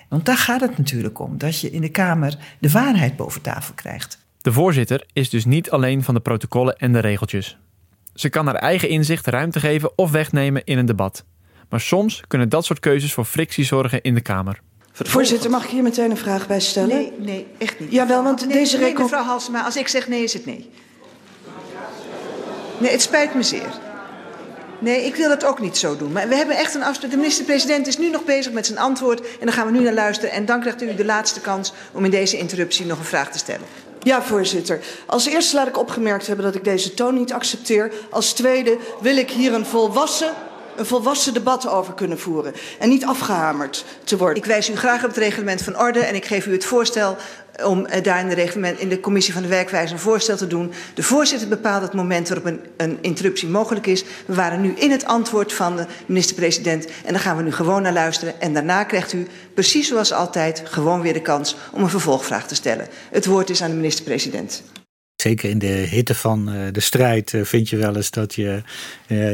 Want 0.10 0.25
daar 0.25 0.38
gaat 0.38 0.62
het 0.62 0.78
natuurlijk 0.78 1.20
om, 1.20 1.38
dat 1.38 1.60
je 1.60 1.72
in 1.72 1.82
de 1.82 1.90
Kamer 1.90 2.38
de 2.60 2.72
waarheid 2.72 3.16
boven 3.16 3.42
tafel 3.42 3.74
krijgt. 3.74 4.24
De 4.46 4.54
voorzitter 4.54 5.06
is 5.14 5.30
dus 5.30 5.46
niet 5.46 5.72
alleen 5.72 6.04
van 6.04 6.14
de 6.14 6.20
protocollen 6.20 6.75
en 6.78 6.94
de 6.94 7.00
regeltjes. 7.00 7.58
Ze 8.14 8.30
kan 8.30 8.46
haar 8.46 8.56
eigen 8.56 8.90
inzicht 8.90 9.28
ruimte 9.28 9.60
geven 9.60 9.98
of 9.98 10.12
wegnemen 10.12 10.64
in 10.66 10.78
een 10.78 10.86
debat. 10.86 11.24
Maar 11.70 11.80
soms 11.80 12.24
kunnen 12.28 12.50
dat 12.50 12.66
soort 12.66 12.80
keuzes 12.80 13.14
voor 13.14 13.25
frictie 13.25 13.66
zorgen 13.66 14.02
in 14.02 14.14
de 14.14 14.22
Kamer. 14.22 14.62
Voorzitter, 14.92 15.50
mag 15.50 15.64
ik 15.64 15.70
hier 15.70 15.84
meteen 15.84 16.12
een 16.12 16.18
vraag 16.18 16.48
bij 16.48 16.60
stellen? 16.60 16.88
Nee, 16.88 17.12
nee, 17.18 17.48
echt 17.58 17.80
niet. 17.80 17.92
Jawel, 17.92 18.24
want 18.24 18.46
nee, 18.46 18.58
deze 18.58 18.78
nee, 18.78 18.86
recon... 18.86 19.04
mevrouw 19.04 19.24
Halsema, 19.24 19.64
als 19.64 19.78
ik 19.78 19.88
zeg 19.88 20.08
nee, 20.08 20.24
is 20.24 20.34
het 20.34 20.46
nee. 20.46 20.70
Nee, 22.78 22.92
het 22.92 23.02
spijt 23.02 23.36
me 23.36 23.44
zeer. 23.44 23.80
Nee, 24.80 25.06
ik 25.06 25.16
wil 25.16 25.30
het 25.30 25.46
ook 25.46 25.60
niet 25.60 25.78
zo 25.78 25.98
doen. 25.98 26.12
Maar 26.12 26.28
we 26.28 26.36
hebben 26.36 26.58
echt 26.58 26.75
een 26.75 26.84
afspraak. 26.84 27.12
De 27.12 27.18
minister-president 27.18 27.88
is 27.88 27.98
nu 27.98 28.10
nog 28.10 28.24
bezig 28.24 28.52
met 28.52 28.66
zijn 28.66 28.80
antwoord. 28.80 29.20
En 29.22 29.46
dan 29.46 29.54
gaan 29.54 29.66
we 29.66 29.72
nu 29.72 29.84
naar 29.84 29.94
luisteren. 29.94 30.32
En 30.32 30.46
dan 30.46 30.60
krijgt 30.60 30.82
u 30.82 30.96
de 30.96 31.06
laatste 31.06 31.42
kans 31.42 31.74
om 31.92 32.06
in 32.06 32.12
deze 32.12 32.38
interruptie 32.38 32.86
nog 32.86 33.00
een 33.00 33.06
vraag 33.06 33.32
te 33.32 33.38
stellen. 33.38 33.68
Ja, 34.05 34.21
voorzitter. 34.21 34.79
Als 35.05 35.25
eerste 35.25 35.55
laat 35.55 35.67
ik 35.67 35.77
opgemerkt 35.77 36.27
hebben 36.27 36.45
dat 36.45 36.55
ik 36.55 36.63
deze 36.63 36.93
toon 36.93 37.15
niet 37.15 37.33
accepteer. 37.33 37.91
Als 38.09 38.33
tweede 38.33 38.77
wil 39.00 39.17
ik 39.17 39.31
hier 39.31 39.53
een 39.53 39.65
volwassen 39.65 40.33
een 40.75 40.86
volwassen 40.86 41.34
debat 41.34 41.67
over 41.67 41.94
kunnen 41.94 42.20
voeren 42.20 42.53
en 42.79 42.89
niet 42.89 43.05
afgehamerd 43.05 43.86
te 44.03 44.17
worden. 44.17 44.38
Ik 44.38 44.46
wijs 44.46 44.70
u 44.70 44.75
graag 44.75 45.03
op 45.03 45.10
het 45.10 45.17
reglement 45.17 45.62
van 45.62 45.79
orde 45.79 46.00
en 46.00 46.15
ik 46.15 46.25
geef 46.25 46.46
u 46.46 46.51
het 46.51 46.65
voorstel 46.65 47.17
om 47.63 47.88
daar 48.01 48.20
in 48.20 48.29
de, 48.29 48.36
reglement, 48.36 48.79
in 48.79 48.89
de 48.89 49.00
commissie 49.00 49.34
van 49.34 49.41
de 49.41 49.48
werkwijze 49.48 49.94
een 49.94 50.00
voorstel 50.00 50.38
te 50.38 50.48
doen. 50.48 50.72
De 50.94 51.03
voorzitter 51.03 51.48
bepaalt 51.48 51.82
het 51.82 51.94
moment 51.94 52.27
waarop 52.27 52.46
een, 52.46 52.60
een 52.77 52.98
interruptie 53.01 53.48
mogelijk 53.48 53.88
is. 53.88 54.03
We 54.25 54.36
waren 54.36 54.62
nu 54.62 54.74
in 54.75 54.91
het 54.91 55.05
antwoord 55.05 55.53
van 55.53 55.75
de 55.75 55.86
minister-president 56.05 56.88
en 57.05 57.13
daar 57.13 57.22
gaan 57.22 57.38
we 57.38 57.44
nu 57.44 57.51
gewoon 57.51 57.82
naar 57.82 57.94
luisteren. 57.94 58.41
En 58.41 58.53
daarna 58.53 58.84
krijgt 58.84 59.13
u, 59.13 59.27
precies 59.53 59.88
zoals 59.88 60.13
altijd, 60.13 60.62
gewoon 60.65 61.01
weer 61.01 61.13
de 61.13 61.22
kans 61.22 61.55
om 61.72 61.84
een 61.84 61.89
vervolgvraag 61.89 62.48
te 62.48 62.55
stellen. 62.55 62.88
Het 63.12 63.25
woord 63.25 63.50
is 63.50 63.62
aan 63.62 63.70
de 63.70 63.75
minister-president. 63.75 64.63
Zeker 65.25 65.50
in 65.50 65.60
de 65.60 65.65
hitte 65.65 66.15
van 66.15 66.46
de 66.72 66.79
strijd 66.79 67.34
vind 67.44 67.70
je 67.70 67.77
wel 67.77 67.96
eens 67.96 68.12
dat 68.12 68.34
je 68.34 68.62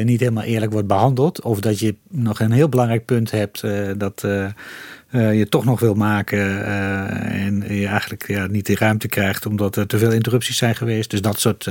niet 0.04 0.20
helemaal 0.20 0.44
eerlijk 0.44 0.72
wordt 0.72 0.88
behandeld. 0.88 1.42
Of 1.42 1.60
dat 1.60 1.80
je 1.80 1.96
nog 2.10 2.40
een 2.40 2.52
heel 2.52 2.70
belangrijk 2.70 3.06
punt 3.06 3.32
hebt 3.32 3.62
dat 3.98 4.22
je 5.12 5.46
toch 5.50 5.66
nog 5.66 5.80
wil 5.80 5.94
maken 5.94 6.66
en 7.32 7.76
je 7.76 7.88
eigenlijk 7.88 8.28
ja, 8.28 8.48
niet 8.48 8.66
de 8.66 8.76
ruimte 8.76 9.08
krijgt 9.08 9.46
omdat 9.46 9.76
er 9.76 9.88
te 9.88 9.98
veel 9.98 10.12
interrupties 10.12 10.58
zijn 10.58 10.76
geweest. 10.76 11.10
Dus 11.10 11.22
dat 11.22 11.40
soort 11.40 11.70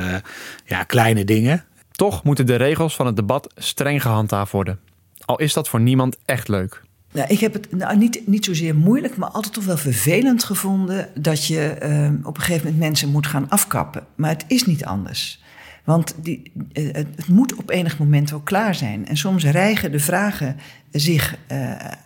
ja, 0.65 0.85
kleine 0.85 1.25
dingen. 1.25 1.65
Toch 1.91 2.25
moeten 2.25 2.47
de 2.47 2.57
regels 2.57 2.97
van 2.97 3.07
het 3.07 3.17
debat 3.17 3.53
streng 3.57 4.03
gehandhaafd 4.03 4.53
worden. 4.53 4.79
Al 5.25 5.39
is 5.39 5.53
dat 5.53 5.69
voor 5.69 5.81
niemand 5.81 6.17
echt 6.25 6.49
leuk. 6.49 6.83
Nou, 7.13 7.29
ik 7.29 7.41
heb 7.41 7.53
het 7.53 7.73
nou, 7.77 7.97
niet, 7.97 8.27
niet 8.27 8.45
zozeer 8.45 8.77
moeilijk, 8.77 9.17
maar 9.17 9.29
altijd 9.29 9.55
toch 9.55 9.65
wel 9.65 9.77
vervelend 9.77 10.45
gevonden 10.45 11.09
dat 11.15 11.47
je 11.47 11.77
op 12.25 12.37
een 12.37 12.43
gegeven 12.43 12.65
moment 12.65 12.83
mensen 12.83 13.09
moet 13.09 13.27
gaan 13.27 13.49
afkappen. 13.49 14.07
Maar 14.15 14.31
het 14.31 14.45
is 14.47 14.67
niet 14.67 14.85
anders. 14.85 15.43
Want 15.85 16.15
die, 16.23 16.53
het 16.93 17.29
moet 17.29 17.55
op 17.55 17.71
enig 17.71 17.99
moment 17.99 18.33
ook 18.33 18.45
klaar 18.45 18.75
zijn. 18.75 19.07
En 19.07 19.17
soms 19.17 19.45
rijgen 19.45 19.93
de 19.93 19.99
vragen 19.99 20.57
zich 20.91 21.37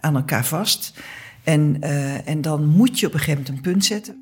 aan 0.00 0.16
elkaar 0.16 0.44
vast. 0.44 0.92
En, 1.44 1.76
uh, 1.80 2.28
en 2.28 2.40
dan 2.40 2.66
moet 2.66 3.00
je 3.00 3.06
op 3.06 3.12
een 3.12 3.18
gegeven 3.18 3.42
moment 3.42 3.56
een 3.56 3.72
punt 3.72 3.84
zetten. 3.84 4.18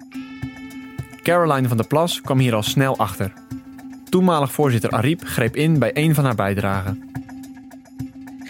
Caroline 1.22 1.68
van 1.68 1.76
der 1.76 1.86
Plas 1.86 2.20
kwam 2.20 2.38
hier 2.38 2.54
al 2.54 2.62
snel 2.62 2.98
achter. 2.98 3.32
Toenmalig 4.08 4.52
voorzitter 4.52 4.90
Ariep 4.90 5.24
greep 5.24 5.56
in 5.56 5.78
bij 5.78 5.90
een 5.94 6.14
van 6.14 6.24
haar 6.24 6.34
bijdragen. 6.34 7.11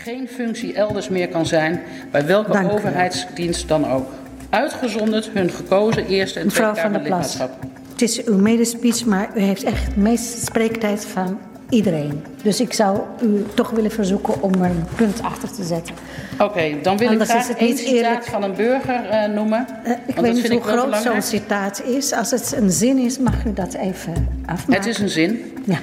Geen 0.02 0.28
functie 0.28 0.74
elders 0.74 1.08
meer 1.08 1.28
kan 1.28 1.46
zijn, 1.46 1.80
bij 2.10 2.26
welke 2.26 2.52
Dank 2.52 2.72
overheidsdienst 2.72 3.68
dan 3.68 3.90
ook. 3.90 4.10
Uitgezonderd 4.50 5.30
hun 5.32 5.50
gekozen 5.50 6.06
eerste 6.06 6.40
en 6.40 6.48
tweede 6.48 6.72
Kamerlidmaatschap. 6.74 7.50
Het 7.92 8.02
is 8.02 8.24
uw 8.24 8.38
medespeech, 8.38 9.04
maar 9.04 9.30
u 9.36 9.40
heeft 9.40 9.62
echt 9.62 9.94
de 9.94 10.00
meeste 10.00 10.44
spreektijd 10.44 11.04
van 11.04 11.38
iedereen. 11.68 12.24
Dus 12.42 12.60
ik 12.60 12.72
zou 12.72 13.00
u 13.22 13.44
toch 13.54 13.70
willen 13.70 13.90
verzoeken 13.90 14.42
om 14.42 14.52
er 14.62 14.70
een 14.70 14.84
punt 14.96 15.22
achter 15.22 15.52
te 15.52 15.64
zetten. 15.64 15.94
Oké, 16.34 16.42
okay, 16.42 16.82
dan 16.82 16.96
wil 16.96 17.08
Anders 17.08 17.30
ik 17.30 17.36
graag 17.36 17.56
één 17.56 17.76
citaat 17.76 17.94
eerlijk. 17.94 18.24
van 18.24 18.42
een 18.42 18.54
burger 18.54 19.04
uh, 19.10 19.34
noemen. 19.34 19.66
Uh, 19.86 19.92
ik 20.06 20.16
weet 20.16 20.32
niet 20.32 20.48
hoe 20.48 20.62
groot 20.62 20.96
zo'n 20.96 21.22
citaat 21.22 21.82
is. 21.84 22.12
Als 22.12 22.30
het 22.30 22.54
een 22.56 22.70
zin 22.70 22.98
is, 22.98 23.18
mag 23.18 23.44
u 23.44 23.52
dat 23.52 23.74
even 23.74 24.28
afmaken. 24.46 24.74
Het 24.74 24.86
is 24.86 24.98
een 24.98 25.08
zin? 25.08 25.52
Ja. 25.64 25.78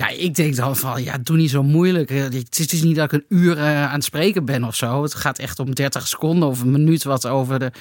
Ja, 0.00 0.08
ik 0.08 0.34
denk 0.34 0.56
dan 0.56 0.76
van, 0.76 1.02
ja, 1.02 1.18
doe 1.18 1.36
niet 1.36 1.50
zo 1.50 1.62
moeilijk. 1.62 2.08
Het 2.08 2.72
is 2.72 2.82
niet 2.82 2.96
dat 2.96 3.04
ik 3.04 3.12
een 3.12 3.38
uur 3.38 3.56
uh, 3.56 3.84
aan 3.84 3.94
het 3.94 4.04
spreken 4.04 4.44
ben 4.44 4.64
of 4.64 4.74
zo. 4.74 5.02
Het 5.02 5.14
gaat 5.14 5.38
echt 5.38 5.58
om 5.58 5.74
30 5.74 6.08
seconden 6.08 6.48
of 6.48 6.60
een 6.60 6.70
minuut 6.70 7.04
wat 7.04 7.26
over 7.26 7.58
de, 7.58 7.72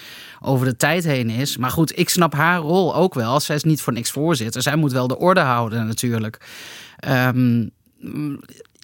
over 0.41 0.65
de 0.65 0.75
tijd 0.75 1.03
heen 1.03 1.29
is. 1.29 1.57
Maar 1.57 1.69
goed, 1.69 1.97
ik 1.97 2.09
snap 2.09 2.33
haar 2.33 2.59
rol 2.59 2.95
ook 2.95 3.13
wel. 3.13 3.39
Zij 3.39 3.55
is 3.55 3.63
niet 3.63 3.81
voor 3.81 3.93
niks 3.93 4.11
voorzitter. 4.11 4.61
Zij 4.61 4.75
moet 4.75 4.91
wel 4.91 5.07
de 5.07 5.17
orde 5.17 5.39
houden 5.39 5.87
natuurlijk. 5.87 6.37
Um, 7.07 7.71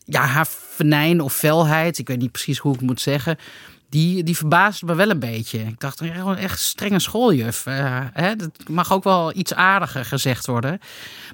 ja, 0.05 0.21
haar 0.25 0.47
venijn 0.47 1.21
of 1.21 1.33
felheid, 1.33 1.97
ik 1.97 2.07
weet 2.07 2.19
niet 2.19 2.31
precies 2.31 2.57
hoe 2.57 2.73
ik 2.73 2.81
moet 2.81 3.01
zeggen, 3.01 3.37
die, 3.95 4.23
die 4.23 4.37
verbaasde 4.37 4.85
me 4.85 4.95
wel 4.95 5.09
een 5.09 5.19
beetje. 5.19 5.59
Ik 5.59 5.79
dacht, 5.79 6.01
echt 6.37 6.59
strenge 6.59 6.99
schooljuf. 6.99 7.65
Uh, 7.65 7.99
hè, 8.13 8.35
dat 8.35 8.49
mag 8.67 8.93
ook 8.93 9.03
wel 9.03 9.35
iets 9.35 9.53
aardiger 9.53 10.05
gezegd 10.05 10.45
worden. 10.45 10.79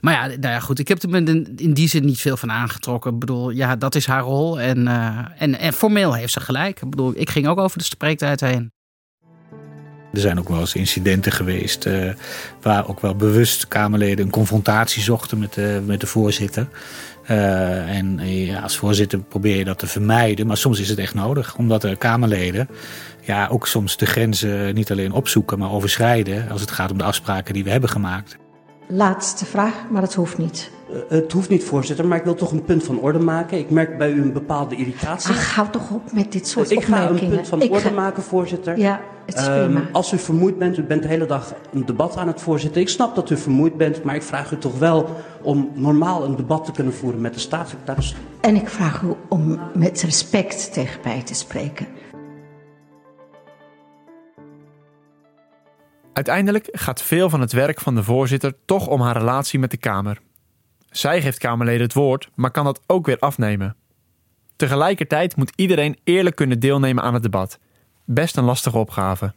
Maar 0.02 0.14
ja, 0.14 0.26
nou 0.26 0.54
ja, 0.54 0.60
goed, 0.60 0.80
ik 0.80 0.88
heb 0.88 1.04
er 1.04 1.16
in 1.56 1.74
die 1.74 1.88
zin 1.88 2.06
niet 2.06 2.22
veel 2.22 2.38
van 2.38 2.52
aangetrokken. 2.52 3.14
Ik 3.14 3.20
bedoel, 3.20 3.50
ja, 3.50 3.76
dat 3.76 3.96
is 3.96 4.06
haar 4.06 4.22
rol. 4.22 4.60
En, 4.60 4.78
uh, 4.88 5.18
en, 5.38 5.60
en 5.60 5.74
formeel 5.74 6.14
heeft 6.14 6.34
ze 6.34 6.40
gelijk. 6.40 6.82
Ik 6.82 6.90
bedoel, 6.90 7.14
ik 7.16 7.30
ging 7.30 7.48
ook 7.48 7.58
over 7.58 7.78
de 7.78 7.84
spreektijd 7.84 8.40
heen. 8.40 8.72
Er 10.14 10.20
zijn 10.20 10.40
ook 10.40 10.50
wel 10.50 10.60
eens 10.60 10.76
incidenten 10.76 11.32
geweest 11.32 11.86
uh, 11.86 12.14
waar 12.62 12.88
ook 12.88 13.00
wel 13.00 13.16
bewust 13.16 13.68
Kamerleden 13.68 14.26
een 14.26 14.32
confrontatie 14.32 15.02
zochten 15.02 15.40
met 15.40 15.54
de, 15.54 15.82
met 15.86 16.00
de 16.00 16.08
voorzitter. 16.08 16.68
Uh, 17.32 17.96
en 17.98 18.20
ja, 18.24 18.60
als 18.60 18.78
voorzitter 18.78 19.20
probeer 19.20 19.58
je 19.58 19.64
dat 19.64 19.80
te 19.80 19.88
vermijden, 19.88 20.48
maar 20.48 20.58
soms 20.58 20.80
is 20.80 20.90
het 20.90 21.00
echt 21.00 21.14
nodig, 21.14 21.56
omdat 21.56 21.82
de 21.82 21.96
Kamerleden 21.96 22.68
ja, 23.22 23.48
ook 23.48 23.68
soms 23.68 23.98
de 23.98 24.06
grenzen 24.06 24.74
niet 24.74 24.92
alleen 24.92 25.12
opzoeken, 25.12 25.60
maar 25.60 25.72
overschrijden 25.72 26.50
als 26.50 26.62
het 26.62 26.72
gaat 26.72 26.92
om 26.92 26.98
de 26.98 27.04
afspraken 27.04 27.54
die 27.54 27.64
we 27.64 27.70
hebben 27.70 27.90
gemaakt. 27.90 28.38
Laatste 28.92 29.46
vraag, 29.46 29.74
maar 29.90 30.02
het 30.02 30.14
hoeft 30.14 30.38
niet. 30.38 30.72
Uh, 30.92 30.98
het 31.10 31.32
hoeft 31.32 31.50
niet, 31.50 31.64
voorzitter, 31.64 32.08
maar 32.08 32.18
ik 32.18 32.24
wil 32.24 32.36
toch 32.36 32.52
een 32.52 32.64
punt 32.64 32.84
van 32.84 33.00
orde 33.00 33.20
maken. 33.20 33.58
Ik 33.58 33.70
merk 33.70 33.98
bij 33.98 34.12
u 34.12 34.22
een 34.22 34.34
bepaalde 34.34 34.76
irritatie. 34.76 35.32
Ach, 35.32 35.56
hou 35.56 35.70
toch 35.70 35.92
op 35.92 36.12
met 36.14 36.32
dit 36.32 36.48
soort 36.48 36.76
opmerkingen. 36.76 37.14
Ik 37.14 37.20
ga 37.20 37.26
een 37.26 37.30
punt 37.30 37.48
van 37.48 37.62
ik 37.62 37.72
orde 37.72 37.88
ga... 37.88 37.94
maken, 37.94 38.24
voorzitter. 38.24 38.78
Ja, 38.78 39.02
het 39.26 39.36
is 39.36 39.44
prima. 39.44 39.80
Um, 39.80 39.88
als 39.92 40.14
u 40.14 40.18
vermoeid 40.18 40.58
bent, 40.58 40.78
u 40.78 40.84
bent 40.84 41.02
de 41.02 41.08
hele 41.08 41.26
dag 41.26 41.54
een 41.74 41.86
debat 41.86 42.18
aan 42.18 42.28
het 42.28 42.42
voorzitten. 42.42 42.82
Ik 42.82 42.90
snap 42.90 43.16
dat 43.16 43.30
u 43.30 43.38
vermoeid 43.38 43.78
bent, 43.78 44.04
maar 44.04 44.16
ik 44.16 44.24
vraag 44.24 44.52
u 44.52 44.58
toch 44.58 44.80
wel 44.80 45.10
om 45.42 45.72
normaal 45.74 46.24
een 46.24 46.36
debat 46.36 46.66
te 46.66 46.72
kunnen 46.72 46.94
voeren 46.94 47.22
met 47.22 47.34
de 47.34 47.40
staatssecretaris. 47.40 48.16
En 48.42 48.56
ik 48.56 48.70
vraag 48.70 49.02
u 49.02 49.08
om 49.30 49.60
met 49.74 50.02
respect 50.02 50.74
tegen 50.74 51.00
mij 51.04 51.22
te 51.22 51.34
spreken. 51.34 51.88
Uiteindelijk 56.14 56.68
gaat 56.72 57.04
veel 57.04 57.30
van 57.30 57.42
het 57.42 57.52
werk 57.52 57.80
van 57.80 57.96
de 57.96 58.04
voorzitter 58.04 58.54
toch 58.66 58.88
om 58.88 59.02
haar 59.02 59.18
relatie 59.18 59.60
met 59.60 59.72
de 59.72 59.78
Kamer. 59.78 60.20
Zij 60.90 61.22
geeft 61.22 61.38
Kamerleden 61.38 61.82
het 61.82 61.94
woord, 61.94 62.30
maar 62.36 62.52
kan 62.52 62.66
dat 62.66 62.82
ook 62.88 63.06
weer 63.06 63.20
afnemen. 63.20 63.76
Tegelijkertijd 64.56 65.36
moet 65.36 65.54
iedereen 65.56 66.00
eerlijk 66.04 66.36
kunnen 66.36 66.60
deelnemen 66.60 67.04
aan 67.04 67.14
het 67.14 67.24
debat. 67.24 67.60
Best 68.06 68.38
een 68.38 68.44
lastige 68.44 68.78
opgave. 68.78 69.34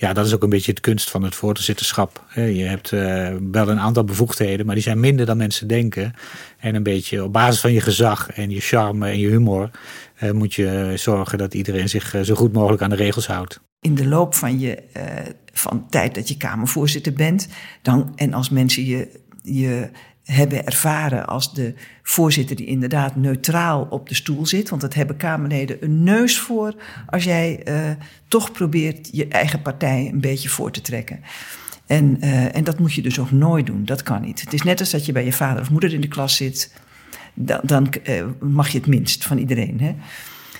Ja, 0.00 0.12
dat 0.12 0.26
is 0.26 0.34
ook 0.34 0.42
een 0.42 0.48
beetje 0.48 0.70
het 0.70 0.80
kunst 0.80 1.10
van 1.10 1.22
het 1.22 1.34
voorzitterschap. 1.34 2.24
Je 2.34 2.64
hebt 2.64 2.92
uh, 2.92 3.28
wel 3.50 3.68
een 3.68 3.78
aantal 3.78 4.04
bevoegdheden, 4.04 4.66
maar 4.66 4.74
die 4.74 4.84
zijn 4.84 5.00
minder 5.00 5.26
dan 5.26 5.36
mensen 5.36 5.68
denken. 5.68 6.14
En 6.58 6.74
een 6.74 6.82
beetje 6.82 7.24
op 7.24 7.32
basis 7.32 7.60
van 7.60 7.72
je 7.72 7.80
gezag 7.80 8.30
en 8.30 8.50
je 8.50 8.60
charme 8.60 9.08
en 9.08 9.18
je 9.18 9.28
humor 9.28 9.70
uh, 10.22 10.30
moet 10.30 10.54
je 10.54 10.92
zorgen 10.96 11.38
dat 11.38 11.54
iedereen 11.54 11.88
zich 11.88 12.14
uh, 12.14 12.20
zo 12.20 12.34
goed 12.34 12.52
mogelijk 12.52 12.82
aan 12.82 12.90
de 12.90 12.96
regels 12.96 13.26
houdt. 13.26 13.60
In 13.80 13.94
de 13.94 14.06
loop 14.06 14.34
van 14.34 14.58
je 14.58 14.82
van 15.52 15.86
tijd 15.88 16.14
dat 16.14 16.28
je 16.28 16.36
Kamervoorzitter 16.36 17.12
bent, 17.12 17.48
dan, 17.82 18.12
en 18.16 18.34
als 18.34 18.48
mensen 18.48 18.84
je, 18.84 19.20
je 19.42 19.90
hebben 20.32 20.66
ervaren 20.66 21.26
als 21.26 21.54
de 21.54 21.74
voorzitter 22.02 22.56
die 22.56 22.66
inderdaad 22.66 23.16
neutraal 23.16 23.86
op 23.90 24.08
de 24.08 24.14
stoel 24.14 24.46
zit. 24.46 24.68
Want 24.68 24.80
dat 24.80 24.94
hebben 24.94 25.16
Kamerleden 25.16 25.76
een 25.80 26.02
neus 26.02 26.38
voor 26.38 26.74
als 27.06 27.24
jij 27.24 27.60
uh, 27.68 27.90
toch 28.28 28.52
probeert 28.52 29.08
je 29.12 29.28
eigen 29.28 29.62
partij 29.62 30.10
een 30.12 30.20
beetje 30.20 30.48
voor 30.48 30.70
te 30.70 30.80
trekken. 30.80 31.20
En, 31.86 32.16
uh, 32.20 32.56
en 32.56 32.64
dat 32.64 32.78
moet 32.78 32.94
je 32.94 33.02
dus 33.02 33.18
ook 33.18 33.30
nooit 33.30 33.66
doen. 33.66 33.84
Dat 33.84 34.02
kan 34.02 34.22
niet. 34.22 34.40
Het 34.40 34.52
is 34.52 34.62
net 34.62 34.80
als 34.80 34.90
dat 34.90 35.06
je 35.06 35.12
bij 35.12 35.24
je 35.24 35.32
vader 35.32 35.62
of 35.62 35.70
moeder 35.70 35.92
in 35.92 36.00
de 36.00 36.08
klas 36.08 36.36
zit. 36.36 36.72
Dan, 37.34 37.60
dan 37.62 37.92
uh, 38.08 38.24
mag 38.40 38.68
je 38.68 38.78
het 38.78 38.86
minst 38.86 39.24
van 39.26 39.38
iedereen. 39.38 39.80
Hè? 39.80 39.94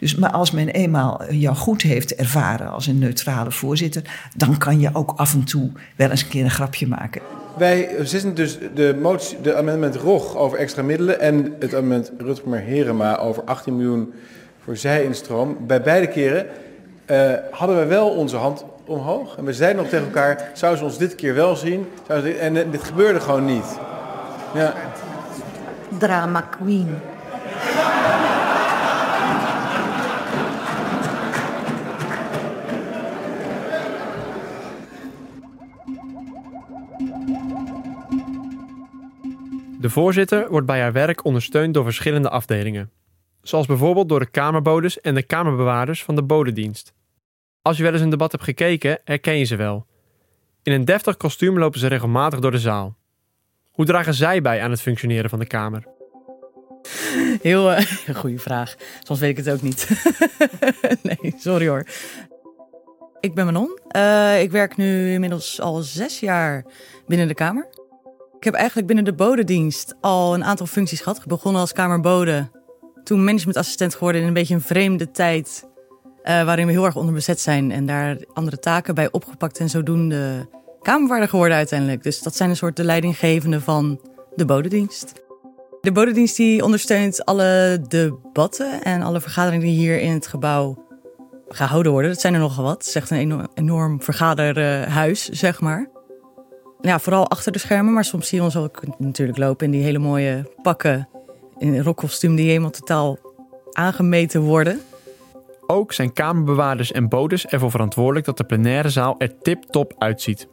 Dus, 0.00 0.14
maar 0.14 0.30
als 0.30 0.50
men 0.50 0.68
eenmaal 0.68 1.32
jou 1.32 1.56
goed 1.56 1.82
heeft 1.82 2.14
ervaren 2.14 2.70
als 2.70 2.86
een 2.86 2.98
neutrale 2.98 3.50
voorzitter, 3.50 4.28
dan 4.36 4.58
kan 4.58 4.80
je 4.80 4.94
ook 4.94 5.12
af 5.16 5.34
en 5.34 5.44
toe 5.44 5.72
wel 5.96 6.10
eens 6.10 6.22
een 6.22 6.28
keer 6.28 6.44
een 6.44 6.50
grapje 6.50 6.86
maken. 6.86 7.22
Wij 7.58 7.96
zitten 8.00 8.34
dus 8.34 8.58
de, 8.74 8.96
motie, 9.00 9.40
de 9.40 9.56
amendement 9.56 9.96
ROG 9.96 10.36
over 10.36 10.58
extra 10.58 10.82
middelen 10.82 11.20
en 11.20 11.54
het 11.58 11.74
amendement 11.74 12.12
Rutmer-Herema 12.18 13.16
over 13.16 13.42
18 13.44 13.76
miljoen 13.76 14.14
voor 14.64 14.76
zijinstroom. 14.76 15.56
Bij 15.66 15.82
beide 15.82 16.06
keren 16.06 16.46
uh, 17.10 17.32
hadden 17.50 17.78
we 17.78 17.84
wel 17.84 18.08
onze 18.08 18.36
hand 18.36 18.64
omhoog. 18.84 19.36
En 19.36 19.44
we 19.44 19.52
zeiden 19.52 19.82
nog 19.82 19.90
tegen 19.90 20.04
elkaar, 20.04 20.50
zouden 20.54 20.78
ze 20.80 20.84
ons 20.84 20.98
dit 20.98 21.14
keer 21.14 21.34
wel 21.34 21.56
zien? 21.56 21.86
En 22.40 22.54
uh, 22.54 22.62
dit 22.70 22.82
gebeurde 22.82 23.20
gewoon 23.20 23.44
niet. 23.44 23.78
Ja. 24.54 24.74
Drama 25.98 26.40
queen. 26.40 26.98
De 39.88 39.94
voorzitter 39.94 40.50
wordt 40.50 40.66
bij 40.66 40.80
haar 40.80 40.92
werk 40.92 41.24
ondersteund 41.24 41.74
door 41.74 41.84
verschillende 41.84 42.28
afdelingen. 42.28 42.90
Zoals 43.42 43.66
bijvoorbeeld 43.66 44.08
door 44.08 44.20
de 44.20 44.30
kamerbodes 44.30 45.00
en 45.00 45.14
de 45.14 45.22
kamerbewaarders 45.22 46.04
van 46.04 46.14
de 46.14 46.22
bodedienst. 46.22 46.92
Als 47.62 47.76
je 47.76 47.82
wel 47.82 47.92
eens 47.92 48.00
een 48.00 48.10
debat 48.10 48.32
hebt 48.32 48.44
gekeken, 48.44 49.00
herken 49.04 49.38
je 49.38 49.44
ze 49.44 49.56
wel. 49.56 49.86
In 50.62 50.72
een 50.72 50.84
deftig 50.84 51.16
kostuum 51.16 51.58
lopen 51.58 51.80
ze 51.80 51.86
regelmatig 51.86 52.40
door 52.40 52.50
de 52.50 52.58
zaal. 52.58 52.96
Hoe 53.70 53.84
dragen 53.84 54.14
zij 54.14 54.42
bij 54.42 54.62
aan 54.62 54.70
het 54.70 54.80
functioneren 54.80 55.30
van 55.30 55.38
de 55.38 55.46
Kamer? 55.46 55.86
Heel 57.42 57.70
uh, 57.72 57.80
goede 58.14 58.38
vraag. 58.38 58.74
Soms 59.02 59.20
weet 59.20 59.38
ik 59.38 59.44
het 59.44 59.50
ook 59.50 59.62
niet. 59.62 59.88
nee, 61.22 61.34
sorry 61.38 61.68
hoor. 61.68 61.86
Ik 63.20 63.34
ben 63.34 63.44
Manon. 63.44 63.78
Uh, 63.96 64.42
ik 64.42 64.50
werk 64.50 64.76
nu 64.76 65.12
inmiddels 65.12 65.60
al 65.60 65.76
zes 65.82 66.20
jaar 66.20 66.64
binnen 67.06 67.28
de 67.28 67.34
Kamer. 67.34 67.77
Ik 68.38 68.44
heb 68.44 68.54
eigenlijk 68.54 68.86
binnen 68.86 69.04
de 69.04 69.12
bodedienst 69.12 69.94
al 70.00 70.34
een 70.34 70.44
aantal 70.44 70.66
functies 70.66 71.00
gehad. 71.00 71.26
Begonnen 71.26 71.60
als 71.60 71.72
kamerbode, 71.72 72.50
toen 73.04 73.24
managementassistent 73.24 73.94
geworden 73.94 74.20
in 74.20 74.26
een 74.26 74.32
beetje 74.32 74.54
een 74.54 74.60
vreemde 74.60 75.10
tijd. 75.10 75.66
Uh, 76.24 76.44
waarin 76.44 76.66
we 76.66 76.72
heel 76.72 76.84
erg 76.84 76.96
onderbezet 76.96 77.40
zijn 77.40 77.70
en 77.70 77.86
daar 77.86 78.16
andere 78.32 78.58
taken 78.58 78.94
bij 78.94 79.12
opgepakt 79.12 79.58
en 79.58 79.68
zodoende 79.68 80.48
kamerwaarder 80.82 81.28
geworden 81.28 81.56
uiteindelijk. 81.56 82.02
Dus 82.02 82.22
dat 82.22 82.36
zijn 82.36 82.50
een 82.50 82.56
soort 82.56 82.76
de 82.76 82.84
leidinggevende 82.84 83.60
van 83.60 84.00
de 84.34 84.44
bodedienst. 84.44 85.12
De 85.80 85.92
bodedienst 85.92 86.36
die 86.36 86.64
ondersteunt 86.64 87.24
alle 87.24 87.80
debatten 87.88 88.82
en 88.82 89.02
alle 89.02 89.20
vergaderingen 89.20 89.66
die 89.66 89.76
hier 89.76 90.00
in 90.00 90.12
het 90.12 90.26
gebouw 90.26 90.86
gehouden 91.48 91.92
worden. 91.92 92.10
Dat 92.10 92.20
zijn 92.20 92.34
er 92.34 92.40
nogal 92.40 92.64
wat. 92.64 92.78
Het 92.78 92.86
is 92.86 92.94
echt 92.94 93.10
een 93.10 93.48
enorm 93.54 94.02
vergaderhuis, 94.02 95.28
zeg 95.28 95.60
maar 95.60 95.96
ja, 96.80 96.98
vooral 96.98 97.28
achter 97.28 97.52
de 97.52 97.58
schermen. 97.58 97.92
Maar 97.92 98.04
soms 98.04 98.28
zie 98.28 98.38
je 98.38 98.44
ons 98.44 98.56
ook 98.56 98.82
natuurlijk 98.98 99.38
lopen 99.38 99.66
in 99.66 99.72
die 99.72 99.82
hele 99.82 99.98
mooie 99.98 100.52
pakken. 100.62 101.08
In 101.58 101.74
een 101.74 101.82
rockkostuum 101.82 102.36
die 102.36 102.48
helemaal 102.48 102.70
totaal 102.70 103.18
aangemeten 103.72 104.40
worden. 104.40 104.80
Ook 105.66 105.92
zijn 105.92 106.12
kamerbewaarders 106.12 106.92
en 106.92 107.08
bodes 107.08 107.46
ervoor 107.46 107.70
verantwoordelijk 107.70 108.26
dat 108.26 108.36
de 108.36 108.44
plenaire 108.44 108.88
zaal 108.88 109.14
er 109.18 109.38
tip-top 109.38 109.94
uitziet. 109.98 110.48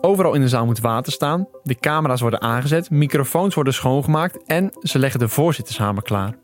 Overal 0.00 0.34
in 0.34 0.40
de 0.40 0.48
zaal 0.48 0.66
moet 0.66 0.80
water 0.80 1.12
staan, 1.12 1.48
de 1.62 1.74
camera's 1.74 2.20
worden 2.20 2.40
aangezet, 2.40 2.90
microfoons 2.90 3.54
worden 3.54 3.74
schoongemaakt 3.74 4.44
en 4.46 4.70
ze 4.80 4.98
leggen 4.98 5.20
de 5.20 5.28
voorzittershamer 5.28 6.02
klaar. 6.02 6.38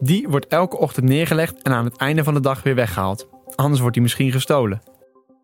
Die 0.00 0.28
wordt 0.28 0.46
elke 0.46 0.76
ochtend 0.76 1.08
neergelegd 1.08 1.62
en 1.62 1.72
aan 1.72 1.84
het 1.84 1.96
einde 1.96 2.24
van 2.24 2.34
de 2.34 2.40
dag 2.40 2.62
weer 2.62 2.74
weggehaald. 2.74 3.28
Anders 3.54 3.80
wordt 3.80 3.94
die 3.94 4.02
misschien 4.02 4.32
gestolen. 4.32 4.82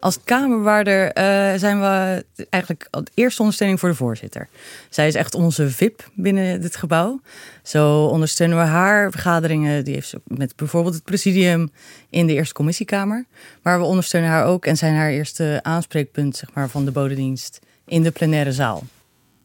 Als 0.03 0.19
Kamerwaarder 0.25 1.07
uh, 1.07 1.59
zijn 1.59 1.81
we 1.81 2.25
eigenlijk 2.49 2.89
de 2.91 3.11
eerste 3.15 3.41
ondersteuning 3.41 3.81
voor 3.81 3.89
de 3.89 3.95
voorzitter. 3.95 4.49
Zij 4.89 5.07
is 5.07 5.15
echt 5.15 5.35
onze 5.35 5.71
VIP 5.71 6.11
binnen 6.15 6.61
dit 6.61 6.77
gebouw. 6.77 7.21
Zo 7.63 8.05
ondersteunen 8.05 8.59
we 8.59 8.65
haar 8.65 9.11
vergaderingen. 9.11 9.85
Die 9.85 9.95
heeft 9.95 10.09
ze 10.09 10.21
met 10.25 10.57
bijvoorbeeld 10.57 10.95
het 10.95 11.05
presidium 11.05 11.71
in 12.11 12.27
de 12.27 12.33
Eerste 12.33 12.55
Commissiekamer. 12.55 13.25
Maar 13.63 13.79
we 13.79 13.85
ondersteunen 13.85 14.31
haar 14.31 14.45
ook 14.45 14.67
en 14.67 14.77
zijn 14.77 14.95
haar 14.95 15.11
eerste 15.11 15.61
aanspreekpunt 15.63 16.37
zeg 16.37 16.51
maar, 16.55 16.69
van 16.69 16.85
de 16.85 16.91
bodedienst 16.91 17.59
in 17.87 18.03
de 18.03 18.11
plenaire 18.11 18.53
zaal. 18.53 18.83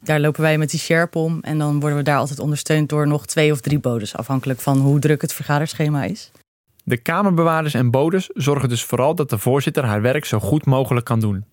Daar 0.03 0.19
lopen 0.19 0.41
wij 0.41 0.57
met 0.57 0.69
die 0.69 0.79
sherp 0.79 1.15
om 1.15 1.39
en 1.41 1.57
dan 1.57 1.79
worden 1.79 1.97
we 1.97 2.03
daar 2.03 2.17
altijd 2.17 2.39
ondersteund 2.39 2.89
door 2.89 3.07
nog 3.07 3.25
twee 3.25 3.51
of 3.51 3.61
drie 3.61 3.79
bodes, 3.79 4.15
afhankelijk 4.15 4.59
van 4.59 4.77
hoe 4.77 4.99
druk 4.99 5.21
het 5.21 5.33
vergaderschema 5.33 6.03
is. 6.03 6.31
De 6.87 6.97
kamerbewaarders 6.97 7.73
en 7.73 7.91
bodes 7.91 8.29
zorgen 8.33 8.69
dus 8.69 8.83
vooral 8.83 9.15
dat 9.15 9.29
de 9.29 9.37
voorzitter 9.37 9.83
haar 9.83 10.01
werk 10.01 10.25
zo 10.25 10.39
goed 10.39 10.65
mogelijk 10.65 11.05
kan 11.05 11.19
doen. 11.19 11.45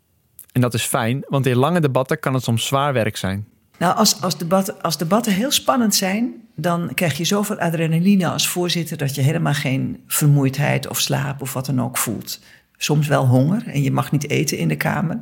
En 0.52 0.60
dat 0.60 0.74
is 0.74 0.82
fijn, 0.82 1.24
want 1.28 1.46
in 1.46 1.56
lange 1.56 1.80
debatten 1.80 2.20
kan 2.20 2.34
het 2.34 2.42
soms 2.42 2.66
zwaar 2.66 2.92
werk 2.92 3.16
zijn. 3.16 3.46
Nou, 3.78 3.96
als, 3.96 4.22
als, 4.22 4.38
debatten, 4.38 4.82
als 4.82 4.98
debatten 4.98 5.32
heel 5.32 5.50
spannend 5.50 5.94
zijn, 5.94 6.34
dan 6.56 6.90
krijg 6.94 7.16
je 7.16 7.24
zoveel 7.24 7.58
adrenaline 7.58 8.28
als 8.28 8.48
voorzitter 8.48 8.96
dat 8.96 9.14
je 9.14 9.20
helemaal 9.20 9.54
geen 9.54 10.02
vermoeidheid 10.06 10.88
of 10.88 11.00
slaap 11.00 11.42
of 11.42 11.52
wat 11.52 11.66
dan 11.66 11.82
ook 11.82 11.96
voelt. 11.96 12.40
Soms 12.76 13.06
wel 13.08 13.26
honger 13.26 13.66
en 13.66 13.82
je 13.82 13.92
mag 13.92 14.12
niet 14.12 14.30
eten 14.30 14.58
in 14.58 14.68
de 14.68 14.76
kamer. 14.76 15.20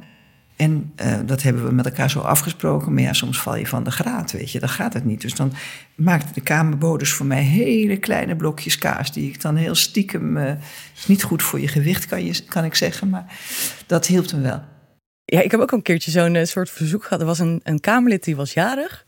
En 0.63 0.93
uh, 1.05 1.19
dat 1.27 1.43
hebben 1.43 1.65
we 1.65 1.73
met 1.73 1.87
elkaar 1.87 2.11
zo 2.11 2.19
afgesproken. 2.19 2.95
Maar 2.95 3.03
ja, 3.03 3.13
soms 3.13 3.41
val 3.41 3.57
je 3.57 3.67
van 3.67 3.85
de 3.85 3.91
graad, 3.91 4.33
weet 4.33 4.51
je. 4.51 4.61
Dan 4.61 4.69
gaat 4.69 4.93
het 4.93 5.05
niet. 5.05 5.21
Dus 5.21 5.35
dan 5.35 5.53
maakte 5.95 6.33
de 6.33 6.41
kamerboders 6.41 7.13
voor 7.13 7.27
mij 7.27 7.43
hele 7.43 7.97
kleine 7.97 8.37
blokjes 8.37 8.79
kaas... 8.79 9.13
die 9.13 9.29
ik 9.29 9.41
dan 9.41 9.57
heel 9.57 9.75
stiekem... 9.75 10.37
Uh, 10.37 10.51
is 10.97 11.07
niet 11.07 11.23
goed 11.23 11.43
voor 11.43 11.61
je 11.61 11.69
gewicht, 11.69 12.07
kan, 12.07 12.25
je, 12.25 12.45
kan 12.45 12.65
ik 12.65 12.75
zeggen. 12.75 13.09
Maar 13.09 13.39
dat 13.87 14.07
hielp 14.07 14.33
me 14.33 14.41
wel. 14.41 14.63
Ja, 15.25 15.41
ik 15.41 15.51
heb 15.51 15.61
ook 15.61 15.73
een 15.73 15.83
keertje 15.83 16.11
zo'n 16.11 16.35
uh, 16.35 16.45
soort 16.45 16.71
verzoek 16.71 17.03
gehad. 17.03 17.21
Er 17.21 17.27
was 17.27 17.39
een, 17.39 17.61
een 17.63 17.81
Kamerlid 17.81 18.25
die 18.25 18.37
was 18.37 18.53
jarig. 18.53 19.05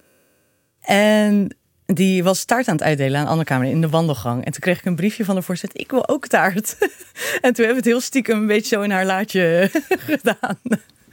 En 0.81 1.57
die 1.87 2.25
was 2.25 2.45
taart 2.45 2.69
aan 2.69 2.77
het 2.77 2.85
uitdelen 2.85 3.21
aan 3.21 3.27
andere 3.27 3.45
Kamer 3.45 3.67
in 3.67 3.81
de 3.81 3.89
wandelgang. 3.89 4.45
En 4.45 4.53
toen 4.53 4.61
kreeg 4.61 4.79
ik 4.79 4.85
een 4.85 4.97
briefje 4.97 5.25
van 5.25 5.35
de 5.35 5.43
voorzitter. 5.43 5.81
Ik 5.81 5.91
wil 5.91 6.09
ook 6.09 6.27
taart. 6.27 6.77
en 7.45 7.53
toen 7.53 7.65
hebben 7.65 7.69
we 7.69 7.75
het 7.75 7.85
heel 7.85 8.01
stiekem 8.01 8.39
een 8.39 8.47
beetje 8.47 8.77
zo 8.77 8.83
in 8.83 8.91
haar 8.91 9.07
laadje 9.07 9.71
gedaan. 10.11 10.59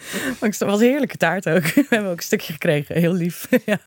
Maar 0.40 0.50
het 0.50 0.58
was 0.58 0.80
een 0.80 0.88
heerlijke 0.88 1.18
taart 1.18 1.50
ook. 1.50 1.64
We 1.74 1.86
hebben 1.90 2.12
ook 2.12 2.18
een 2.18 2.24
stukje 2.24 2.54
gekregen. 2.54 2.96
Heel 2.96 3.14
lief. 3.14 3.48
ja. 3.66 3.78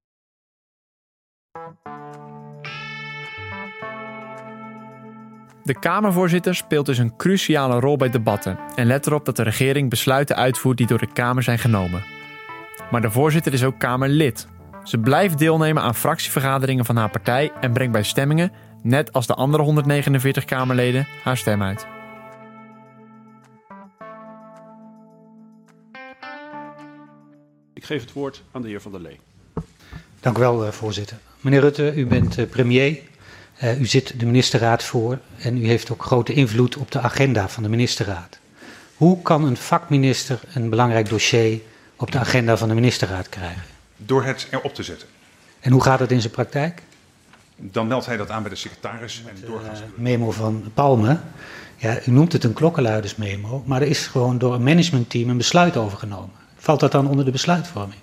De 5.63 5.79
Kamervoorzitter 5.79 6.55
speelt 6.55 6.87
dus 6.87 6.99
een 6.99 7.17
cruciale 7.17 7.81
rol 7.81 7.97
bij 7.97 8.11
debatten 8.11 8.59
en 8.75 8.87
let 8.87 9.07
erop 9.07 9.25
dat 9.25 9.37
de 9.37 9.43
regering 9.43 9.91
besluiten 9.91 10.37
uitvoert 10.37 10.77
die 10.77 10.87
door 10.87 10.99
de 10.99 11.13
Kamer 11.13 11.43
zijn 11.43 11.59
genomen. 11.59 12.05
Maar 12.91 13.01
de 13.01 13.11
voorzitter 13.11 13.53
is 13.53 13.65
ook 13.65 13.79
Kamerlid. 13.79 14.47
Ze 14.83 14.99
blijft 14.99 15.39
deelnemen 15.39 15.83
aan 15.83 15.95
fractievergaderingen 15.95 16.85
van 16.85 16.97
haar 16.97 17.11
partij 17.11 17.53
en 17.61 17.73
brengt 17.73 17.93
bij 17.93 18.03
stemmingen, 18.03 18.53
net 18.83 19.13
als 19.13 19.27
de 19.27 19.35
andere 19.35 19.63
149 19.63 20.45
Kamerleden, 20.45 21.07
haar 21.23 21.37
stem 21.37 21.63
uit. 21.63 21.87
Ik 27.85 27.91
geef 27.91 28.01
het 28.01 28.13
woord 28.13 28.43
aan 28.53 28.63
de 28.63 28.69
heer 28.69 28.81
Van 28.81 28.93
der 28.93 29.01
Lee. 29.01 29.21
Dank 30.21 30.37
u 30.37 30.41
wel, 30.41 30.73
voorzitter. 30.73 31.17
Meneer 31.41 31.61
Rutte, 31.61 31.95
u 31.95 32.07
bent 32.07 32.51
premier. 32.51 32.99
Uh, 33.63 33.81
u 33.81 33.87
zit 33.87 34.21
de 34.21 34.27
ministerraad 34.27 34.83
voor 34.83 35.19
en 35.39 35.57
u 35.57 35.67
heeft 35.67 35.93
ook 35.93 36.03
grote 36.03 36.33
invloed 36.33 36.77
op 36.77 36.91
de 36.91 37.01
agenda 37.01 37.49
van 37.49 37.63
de 37.63 37.69
ministerraad. 37.69 38.39
Hoe 38.97 39.23
kan 39.23 39.45
een 39.45 39.57
vakminister 39.57 40.41
een 40.55 40.71
belangrijk 40.71 41.09
dossier 41.09 41.61
op 41.97 42.11
de 42.13 42.19
agenda 42.19 42.57
van 42.57 42.69
de 42.69 42.75
ministerraad 42.75 43.29
krijgen? 43.29 43.63
Door 43.97 44.25
het 44.25 44.47
erop 44.51 44.75
te 44.75 44.83
zetten. 44.83 45.09
En 45.61 45.73
hoe 45.73 45.83
gaat 45.83 46.01
het 46.01 46.13
in 46.13 46.21
zijn 46.21 46.33
praktijk? 46.33 46.83
Dan 47.57 47.87
meldt 47.87 48.07
hij 48.07 48.17
dat 48.17 48.31
aan 48.31 48.43
bij 48.43 48.51
de 48.51 48.57
secretaris 48.57 49.23
en 49.27 49.47
doorgaans. 49.47 49.81
Uh, 49.81 49.87
memo 49.95 50.31
van 50.31 50.71
Palme. 50.75 51.19
Ja, 51.77 51.99
u 52.07 52.11
noemt 52.11 52.33
het 52.33 52.45
een 52.45 52.53
klokkenluidersmemo, 52.53 53.63
maar 53.67 53.83
er 53.83 53.89
is 53.89 54.07
gewoon 54.07 54.39
door 54.39 54.55
een 54.55 54.63
managementteam 54.63 55.29
een 55.29 55.37
besluit 55.37 55.77
overgenomen. 55.77 56.43
Valt 56.65 56.81
dat 56.81 56.93
dan 56.93 57.09
onder 57.09 57.25
de 57.25 57.31
besluitvorming? 57.31 58.01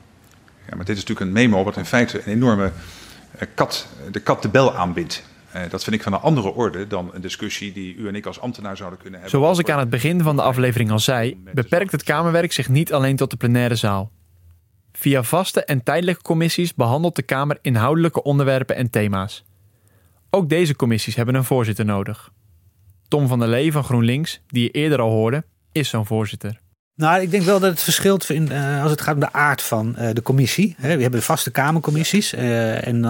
Ja, 0.69 0.75
maar 0.75 0.85
dit 0.85 0.97
is 0.97 1.01
natuurlijk 1.05 1.19
een 1.19 1.31
memo 1.31 1.63
wat 1.63 1.77
in 1.77 1.85
feite 1.85 2.17
een 2.17 2.33
enorme 2.33 2.71
uh, 3.35 3.41
kat, 3.55 3.87
de 4.11 4.19
kat 4.19 4.41
de 4.41 4.49
bel 4.49 4.75
aanbindt. 4.75 5.23
Uh, 5.55 5.61
dat 5.69 5.83
vind 5.83 5.95
ik 5.95 6.03
van 6.03 6.13
een 6.13 6.19
andere 6.19 6.53
orde 6.53 6.87
dan 6.87 7.09
een 7.13 7.21
discussie 7.21 7.73
die 7.73 7.95
u 7.95 8.07
en 8.07 8.15
ik 8.15 8.25
als 8.25 8.39
ambtenaar 8.39 8.77
zouden 8.77 8.99
kunnen 8.99 9.19
hebben. 9.19 9.39
Zoals 9.39 9.59
ik 9.59 9.69
aan 9.69 9.79
het 9.79 9.89
begin 9.89 10.21
van 10.21 10.35
de 10.35 10.41
aflevering 10.41 10.91
al 10.91 10.99
zei, 10.99 11.43
beperkt 11.53 11.91
het 11.91 12.03
Kamerwerk 12.03 12.51
zich 12.51 12.69
niet 12.69 12.93
alleen 12.93 13.15
tot 13.15 13.29
de 13.29 13.37
plenaire 13.37 13.75
zaal. 13.75 14.11
Via 14.91 15.23
vaste 15.23 15.63
en 15.63 15.83
tijdelijke 15.83 16.21
commissies 16.21 16.73
behandelt 16.73 17.15
de 17.15 17.23
Kamer 17.23 17.57
inhoudelijke 17.61 18.23
onderwerpen 18.23 18.75
en 18.75 18.89
thema's. 18.89 19.43
Ook 20.29 20.49
deze 20.49 20.75
commissies 20.75 21.15
hebben 21.15 21.35
een 21.35 21.43
voorzitter 21.43 21.85
nodig. 21.85 22.31
Tom 23.07 23.27
van 23.27 23.39
der 23.39 23.47
Lee 23.47 23.71
van 23.71 23.83
GroenLinks, 23.83 24.41
die 24.47 24.63
je 24.63 24.71
eerder 24.71 24.99
al 24.99 25.11
hoorde, 25.11 25.43
is 25.71 25.89
zo'n 25.89 26.05
voorzitter. 26.05 26.60
Nou, 27.01 27.21
ik 27.21 27.31
denk 27.31 27.43
wel 27.43 27.59
dat 27.59 27.69
het 27.69 27.81
verschilt 27.81 28.29
in, 28.29 28.51
uh, 28.51 28.81
als 28.81 28.91
het 28.91 29.01
gaat 29.01 29.13
om 29.13 29.19
de 29.19 29.33
aard 29.33 29.61
van 29.61 29.95
uh, 29.99 30.09
de 30.13 30.21
commissie. 30.21 30.75
Hè, 30.77 30.95
we 30.95 31.01
hebben 31.01 31.19
de 31.19 31.25
vaste 31.25 31.51
Kamercommissies. 31.51 32.33
Uh, 32.33 32.87
en 32.87 33.01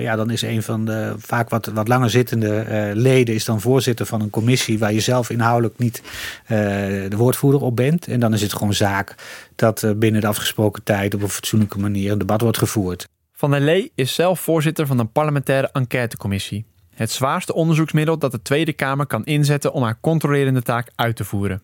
ja, 0.00 0.16
dan 0.16 0.30
is 0.30 0.42
een 0.42 0.62
van 0.62 0.84
de 0.84 1.14
vaak 1.18 1.48
wat, 1.48 1.66
wat 1.66 1.88
langer 1.88 2.10
zittende 2.10 2.64
leden 2.94 3.34
is 3.34 3.44
dan 3.44 3.60
voorzitter 3.60 4.06
van 4.06 4.20
een 4.20 4.30
commissie 4.30 4.78
waar 4.78 4.92
je 4.92 5.00
zelf 5.00 5.30
inhoudelijk 5.30 5.78
niet 5.78 6.02
de 6.46 7.16
woordvoerder 7.16 7.60
op 7.60 7.76
bent. 7.76 8.06
En 8.06 8.20
dan 8.20 8.34
is 8.34 8.42
het 8.42 8.52
gewoon 8.52 8.74
zaak 8.74 9.14
dat 9.54 9.86
binnen 9.96 10.20
de 10.20 10.26
afgesproken 10.26 10.82
tijd 10.82 11.14
op 11.14 11.22
een 11.22 11.28
fatsoenlijke 11.28 11.78
manier 11.78 12.12
een 12.12 12.18
debat 12.18 12.40
wordt 12.40 12.58
gevoerd. 12.58 13.08
Van 13.32 13.50
der 13.50 13.60
Lee 13.60 13.92
is 13.94 14.14
zelf 14.14 14.40
voorzitter 14.40 14.86
van 14.86 14.98
een 14.98 15.12
parlementaire 15.12 15.70
enquêtecommissie. 15.72 16.64
Het 16.94 17.10
zwaarste 17.10 17.54
onderzoeksmiddel 17.54 18.18
dat 18.18 18.32
de 18.32 18.42
Tweede 18.42 18.72
Kamer 18.72 19.06
kan 19.06 19.24
inzetten 19.24 19.72
om 19.72 19.82
haar 19.82 19.98
controlerende 20.00 20.62
taak 20.62 20.90
uit 20.94 21.16
te 21.16 21.24
voeren. 21.24 21.62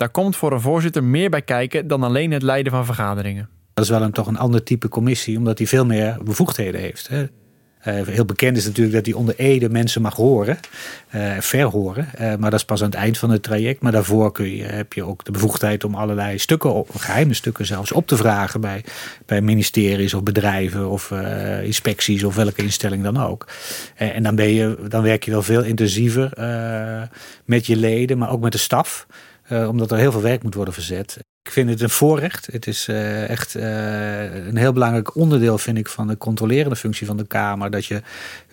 Daar 0.00 0.08
komt 0.08 0.36
voor 0.36 0.52
een 0.52 0.60
voorzitter 0.60 1.04
meer 1.04 1.30
bij 1.30 1.42
kijken 1.42 1.86
dan 1.86 2.02
alleen 2.02 2.30
het 2.30 2.42
leiden 2.42 2.72
van 2.72 2.84
vergaderingen. 2.84 3.48
Dat 3.74 3.84
is 3.84 3.90
wel 3.90 4.02
een, 4.02 4.12
toch 4.12 4.26
een 4.26 4.38
ander 4.38 4.62
type 4.62 4.88
commissie, 4.88 5.38
omdat 5.38 5.58
hij 5.58 5.66
veel 5.66 5.86
meer 5.86 6.18
bevoegdheden 6.24 6.80
heeft. 6.80 7.08
Hè. 7.08 7.20
Uh, 7.20 8.06
heel 8.06 8.24
bekend 8.24 8.56
is 8.56 8.64
natuurlijk 8.64 8.96
dat 8.96 9.06
hij 9.06 9.14
onder 9.14 9.34
Ede 9.36 9.68
mensen 9.68 10.02
mag 10.02 10.14
horen, 10.14 10.58
uh, 11.14 11.38
verhoren. 11.38 12.08
Uh, 12.14 12.20
maar 12.20 12.50
dat 12.50 12.58
is 12.58 12.64
pas 12.64 12.80
aan 12.82 12.88
het 12.90 12.98
eind 12.98 13.18
van 13.18 13.30
het 13.30 13.42
traject. 13.42 13.80
Maar 13.80 13.92
daarvoor 13.92 14.32
kun 14.32 14.56
je, 14.56 14.62
heb 14.62 14.92
je 14.92 15.04
ook 15.04 15.24
de 15.24 15.30
bevoegdheid 15.30 15.84
om 15.84 15.94
allerlei 15.94 16.38
stukken, 16.38 16.84
geheime 16.96 17.34
stukken 17.34 17.66
zelfs, 17.66 17.92
op 17.92 18.06
te 18.06 18.16
vragen 18.16 18.60
bij, 18.60 18.84
bij 19.26 19.40
ministeries 19.40 20.14
of 20.14 20.22
bedrijven 20.22 20.88
of 20.88 21.10
inspecties 21.62 22.24
of 22.24 22.34
welke 22.34 22.62
instelling 22.62 23.02
dan 23.02 23.16
ook. 23.16 23.46
en 23.94 24.22
dan, 24.22 24.34
ben 24.34 24.48
je, 24.48 24.78
dan 24.88 25.02
werk 25.02 25.24
je 25.24 25.30
wel 25.30 25.42
veel 25.42 25.62
intensiever 25.62 26.32
met 27.44 27.66
je 27.66 27.76
leden, 27.76 28.18
maar 28.18 28.30
ook 28.30 28.40
met 28.40 28.52
de 28.52 28.58
staf. 28.58 29.06
Uh, 29.52 29.68
omdat 29.68 29.90
er 29.90 29.98
heel 29.98 30.12
veel 30.12 30.22
werk 30.22 30.42
moet 30.42 30.54
worden 30.54 30.74
verzet. 30.74 31.16
Ik 31.42 31.50
vind 31.50 31.70
het 31.70 31.80
een 31.80 31.90
voorrecht. 31.90 32.48
Het 32.52 32.66
is 32.66 32.88
uh, 32.88 33.28
echt 33.28 33.54
uh, 33.54 34.46
een 34.46 34.56
heel 34.56 34.72
belangrijk 34.72 35.16
onderdeel, 35.16 35.58
vind 35.58 35.78
ik, 35.78 35.88
van 35.88 36.06
de 36.06 36.18
controlerende 36.18 36.76
functie 36.76 37.06
van 37.06 37.16
de 37.16 37.26
Kamer. 37.26 37.70
Dat 37.70 37.86
je 37.86 38.02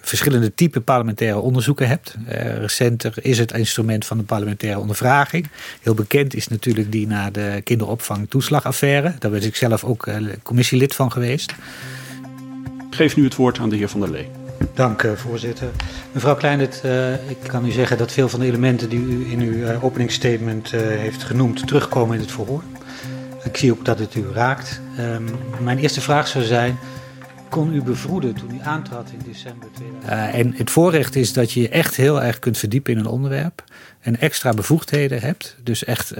verschillende 0.01 0.53
typen 0.53 0.83
parlementaire 0.83 1.39
onderzoeken 1.39 1.87
hebt. 1.87 2.15
recenter 2.59 3.13
is 3.21 3.39
het 3.39 3.51
instrument 3.51 4.05
van 4.05 4.17
de 4.17 4.23
parlementaire 4.23 4.79
ondervraging. 4.79 5.47
Heel 5.81 5.93
bekend 5.93 6.35
is 6.35 6.47
natuurlijk 6.47 6.91
die 6.91 7.07
na 7.07 7.29
de 7.29 7.61
kinderopvang 7.63 8.29
toeslagaffaire. 8.29 9.15
Daar 9.19 9.31
ben 9.31 9.43
ik 9.43 9.55
zelf 9.55 9.83
ook 9.83 10.09
commissielid 10.43 10.95
van 10.95 11.11
geweest. 11.11 11.53
Geef 12.89 13.15
nu 13.15 13.23
het 13.23 13.35
woord 13.35 13.59
aan 13.59 13.69
de 13.69 13.75
heer 13.75 13.89
Van 13.89 13.99
der 13.99 14.11
Lee. 14.11 14.36
Dank, 14.73 15.03
uh, 15.03 15.11
voorzitter. 15.11 15.69
Mevrouw 16.11 16.35
Kleinert, 16.35 16.81
uh, 16.85 17.29
ik 17.29 17.37
kan 17.47 17.65
u 17.65 17.71
zeggen 17.71 17.97
dat 17.97 18.11
veel 18.11 18.29
van 18.29 18.39
de 18.39 18.45
elementen 18.45 18.89
die 18.89 18.99
u 18.99 19.31
in 19.31 19.39
uw 19.39 19.53
uh, 19.53 19.83
openingsstatement 19.83 20.71
heeft 20.71 21.23
genoemd 21.23 21.67
terugkomen 21.67 22.15
in 22.15 22.21
het 22.21 22.31
verhoor. 22.31 22.63
Ik 23.43 23.57
zie 23.57 23.71
ook 23.71 23.85
dat 23.85 23.99
het 23.99 24.15
u 24.15 24.25
raakt. 24.33 24.81
Um, 24.99 25.25
mijn 25.59 25.77
eerste 25.77 26.01
vraag 26.01 26.27
zou 26.27 26.43
zijn, 26.43 26.77
kon 27.49 27.73
u 27.73 27.81
bevroeden 27.81 28.33
toen 28.33 28.55
u 28.55 28.59
aantrad 28.63 29.09
in 29.11 29.31
december 29.31 29.67
2000? 29.73 30.33
en 30.33 30.53
het 30.57 30.71
voorrecht 30.71 31.15
is 31.15 31.33
dat 31.33 31.51
je 31.51 31.61
je 31.61 31.69
echt 31.69 31.95
heel 31.95 32.21
erg 32.21 32.39
kunt 32.39 32.57
verdiepen 32.57 32.93
in 32.93 32.99
een 32.99 33.05
onderwerp. 33.05 33.63
En 33.99 34.19
extra 34.19 34.53
bevoegdheden 34.53 35.21
hebt. 35.21 35.55
Dus 35.63 35.83
echt 35.83 36.13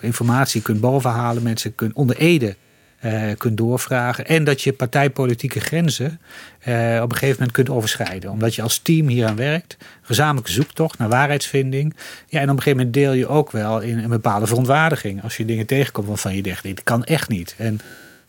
informatie 0.00 0.62
kunt 0.62 0.80
bovenhalen. 0.80 1.42
Mensen 1.42 1.74
kunnen 1.74 1.96
onder 1.96 2.16
ede 2.16 2.56
uh, 3.04 3.22
kunt 3.36 3.56
doorvragen. 3.56 4.26
En 4.26 4.44
dat 4.44 4.62
je 4.62 4.72
partijpolitieke 4.72 5.60
grenzen 5.60 6.20
uh, 6.68 7.00
op 7.02 7.10
een 7.10 7.16
gegeven 7.16 7.36
moment 7.38 7.52
kunt 7.52 7.70
overschrijden. 7.70 8.30
Omdat 8.30 8.54
je 8.54 8.62
als 8.62 8.78
team 8.78 9.08
hier 9.08 9.26
aan 9.26 9.36
werkt. 9.36 9.76
Gezamenlijke 10.02 10.52
zoektocht 10.52 10.98
naar 10.98 11.08
waarheidsvinding. 11.08 11.94
Ja, 12.26 12.40
en 12.40 12.50
op 12.50 12.56
een 12.56 12.62
gegeven 12.62 12.78
moment 12.78 12.94
deel 12.94 13.12
je 13.12 13.28
ook 13.28 13.50
wel 13.50 13.80
in 13.80 13.98
een 13.98 14.08
bepaalde 14.08 14.46
verontwaardiging. 14.46 15.22
Als 15.22 15.36
je 15.36 15.44
dingen 15.44 15.66
tegenkomt 15.66 16.06
waarvan 16.06 16.36
je 16.36 16.42
denkt, 16.42 16.62
dit 16.62 16.82
kan 16.82 17.04
echt 17.04 17.28
niet. 17.28 17.54
En, 17.58 17.80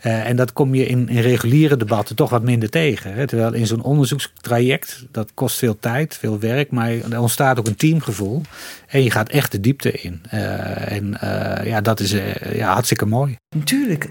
uh, 0.06 0.28
en 0.28 0.36
dat 0.36 0.54
kom 0.54 0.76
je 0.76 0.86
in, 0.86 1.10
in 1.10 1.22
reguliere 1.22 1.78
debatten 1.78 2.16
toch 2.16 2.30
wat 2.30 2.44
minder 2.44 2.70
tegen. 2.70 3.14
Hè? 3.14 3.28
Terwijl 3.28 3.54
in 3.54 3.68
zo'n 3.68 3.84
onderzoekstraject, 3.84 5.06
dat 5.12 5.32
kost 5.34 5.58
veel 5.58 5.80
tijd, 5.80 6.18
veel 6.18 6.40
werk. 6.40 6.72
Maar 6.72 6.92
er 6.92 7.20
ontstaat 7.20 7.60
ook 7.60 7.68
een 7.68 7.76
teamgevoel. 7.76 8.42
En 8.88 9.04
je 9.04 9.12
gaat 9.12 9.30
echt 9.30 9.52
de 9.52 9.60
diepte 9.60 9.92
in. 9.92 10.22
en 10.30 11.18
ja, 11.64 11.82
dat 11.82 12.00
is 12.00 12.16
ja, 12.54 12.74
hartstikke 12.74 13.06
mooi. 13.06 13.36
Natuurlijk 13.56 14.10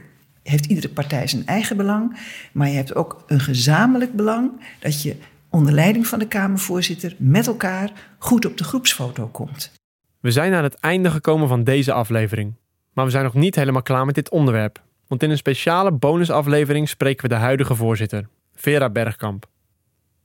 heeft 0.49 0.67
iedere 0.67 0.89
partij 0.89 1.27
zijn 1.27 1.47
eigen 1.47 1.77
belang. 1.77 2.19
Maar 2.53 2.69
je 2.69 2.77
hebt 2.77 2.95
ook 2.95 3.23
een 3.27 3.41
gezamenlijk 3.41 4.13
belang 4.13 4.51
dat 4.79 5.03
je 5.03 5.17
onder 5.51 5.73
leiding 5.73 6.07
van 6.07 6.19
de 6.19 6.29
Kamervoorzitter 6.29 7.15
met 7.19 7.47
elkaar 7.47 7.91
goed 8.19 8.47
op 8.47 8.57
de 8.57 8.65
groepsfoto 8.65 9.27
komt. 9.27 9.73
We 10.21 10.31
zijn 10.31 10.55
aan 10.55 10.63
het 10.63 10.75
einde 10.75 11.11
gekomen 11.11 11.49
van 11.49 11.65
deze 11.65 11.93
aflevering. 11.93 12.55
Maar 12.93 13.05
we 13.05 13.11
zijn 13.11 13.25
nog 13.25 13.35
niet 13.35 13.55
helemaal 13.55 13.83
klaar 13.83 14.07
met 14.07 14.15
dit 14.15 14.31
onderwerp. 14.31 14.83
Want 15.07 15.23
in 15.23 15.31
een 15.31 15.37
speciale 15.37 15.93
bonusaflevering 15.93 16.89
spreken 16.89 17.23
we 17.23 17.29
de 17.29 17.41
huidige 17.41 17.75
voorzitter, 17.75 18.29
Vera 18.55 18.91
Bergkamp. 18.91 19.47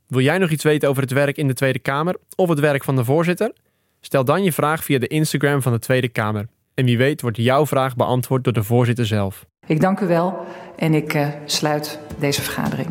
Wil 0.07 0.21
jij 0.21 0.37
nog 0.37 0.49
iets 0.49 0.63
weten 0.63 0.89
over 0.89 1.01
het 1.01 1.11
werk 1.11 1.37
in 1.37 1.47
de 1.47 1.53
Tweede 1.53 1.79
Kamer 1.79 2.17
of 2.35 2.49
het 2.49 2.59
werk 2.59 2.83
van 2.83 2.95
de 2.95 3.03
voorzitter? 3.03 3.53
Stel 4.01 4.25
dan 4.25 4.43
je 4.43 4.53
vraag 4.53 4.83
via 4.83 4.99
de 4.99 5.07
Instagram 5.07 5.61
van 5.61 5.71
de 5.71 5.79
Tweede 5.79 6.09
Kamer. 6.09 6.47
En 6.73 6.85
wie 6.85 6.97
weet 6.97 7.21
wordt 7.21 7.37
jouw 7.37 7.65
vraag 7.65 7.95
beantwoord 7.95 8.43
door 8.43 8.53
de 8.53 8.63
voorzitter 8.63 9.05
zelf. 9.05 9.45
Ik 9.65 9.81
dank 9.81 9.99
u 9.99 10.07
wel 10.07 10.45
en 10.75 10.93
ik 10.93 11.13
uh, 11.13 11.27
sluit 11.45 11.99
deze 12.17 12.41
vergadering. 12.41 12.89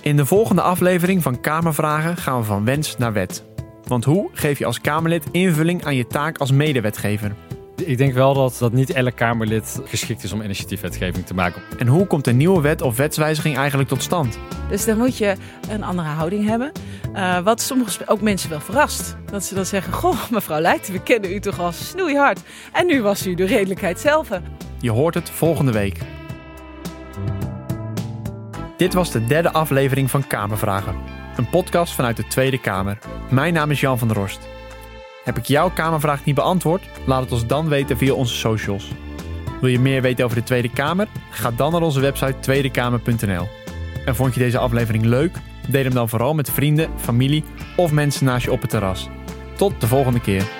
In 0.00 0.16
de 0.16 0.26
volgende 0.26 0.62
aflevering 0.62 1.22
van 1.22 1.40
Kamervragen 1.40 2.16
gaan 2.16 2.38
we 2.38 2.44
van 2.44 2.64
wens 2.64 2.96
naar 2.96 3.12
wet. 3.12 3.44
Want 3.86 4.04
hoe 4.04 4.30
geef 4.32 4.58
je 4.58 4.66
als 4.66 4.80
Kamerlid 4.80 5.24
invulling 5.30 5.84
aan 5.84 5.96
je 5.96 6.06
taak 6.06 6.38
als 6.38 6.52
medewetgever? 6.52 7.34
Ik 7.84 7.98
denk 7.98 8.14
wel 8.14 8.34
dat, 8.34 8.56
dat 8.58 8.72
niet 8.72 8.90
elk 8.90 9.16
Kamerlid 9.16 9.80
geschikt 9.84 10.22
is 10.22 10.32
om 10.32 10.42
initiatiefwetgeving 10.42 11.26
te 11.26 11.34
maken. 11.34 11.62
En 11.78 11.86
hoe 11.86 12.06
komt 12.06 12.26
een 12.26 12.36
nieuwe 12.36 12.60
wet 12.60 12.82
of 12.82 12.96
wetswijziging 12.96 13.56
eigenlijk 13.56 13.88
tot 13.88 14.02
stand? 14.02 14.38
Dus 14.68 14.84
dan 14.84 14.98
moet 14.98 15.16
je 15.16 15.34
een 15.68 15.82
andere 15.82 16.08
houding 16.08 16.46
hebben. 16.46 16.72
Uh, 17.14 17.38
wat 17.38 17.60
sommige 17.60 18.06
ook 18.06 18.20
mensen 18.20 18.50
wel 18.50 18.60
verrast. 18.60 19.16
Dat 19.30 19.44
ze 19.44 19.54
dan 19.54 19.66
zeggen: 19.66 19.92
Goh, 19.92 20.30
mevrouw 20.30 20.60
Leijten, 20.60 20.92
we 20.92 21.02
kennen 21.02 21.32
u 21.32 21.40
toch 21.40 21.60
al 21.60 21.72
snoeihard. 21.72 22.40
En 22.72 22.86
nu 22.86 23.02
was 23.02 23.26
u 23.26 23.34
de 23.34 23.44
redelijkheid 23.44 24.00
zelf. 24.00 24.28
Je 24.80 24.90
hoort 24.90 25.14
het 25.14 25.30
volgende 25.30 25.72
week. 25.72 25.98
Dit 28.76 28.94
was 28.94 29.10
de 29.10 29.24
derde 29.24 29.52
aflevering 29.52 30.10
van 30.10 30.26
Kamervragen. 30.26 30.94
Een 31.36 31.48
podcast 31.48 31.94
vanuit 31.94 32.16
de 32.16 32.26
Tweede 32.26 32.60
Kamer. 32.60 32.98
Mijn 33.30 33.52
naam 33.52 33.70
is 33.70 33.80
Jan 33.80 33.98
van 33.98 34.08
der 34.08 34.16
Rost. 34.16 34.48
Heb 35.24 35.38
ik 35.38 35.44
jouw 35.44 35.70
Kamervraag 35.70 36.24
niet 36.24 36.34
beantwoord? 36.34 36.82
Laat 37.06 37.22
het 37.22 37.32
ons 37.32 37.46
dan 37.46 37.68
weten 37.68 37.96
via 37.96 38.12
onze 38.12 38.34
socials. 38.34 38.90
Wil 39.60 39.70
je 39.70 39.78
meer 39.78 40.02
weten 40.02 40.24
over 40.24 40.36
de 40.36 40.42
Tweede 40.42 40.70
Kamer? 40.70 41.08
Ga 41.30 41.50
dan 41.50 41.72
naar 41.72 41.82
onze 41.82 42.00
website 42.00 42.38
tweedekamer.nl. 42.40 43.48
En 44.04 44.16
vond 44.16 44.34
je 44.34 44.40
deze 44.40 44.58
aflevering 44.58 45.04
leuk? 45.04 45.36
Deel 45.68 45.84
hem 45.84 45.94
dan 45.94 46.08
vooral 46.08 46.34
met 46.34 46.50
vrienden, 46.50 46.90
familie 46.96 47.44
of 47.76 47.92
mensen 47.92 48.24
naast 48.24 48.44
je 48.44 48.52
op 48.52 48.60
het 48.60 48.70
terras. 48.70 49.08
Tot 49.56 49.80
de 49.80 49.86
volgende 49.86 50.20
keer. 50.20 50.59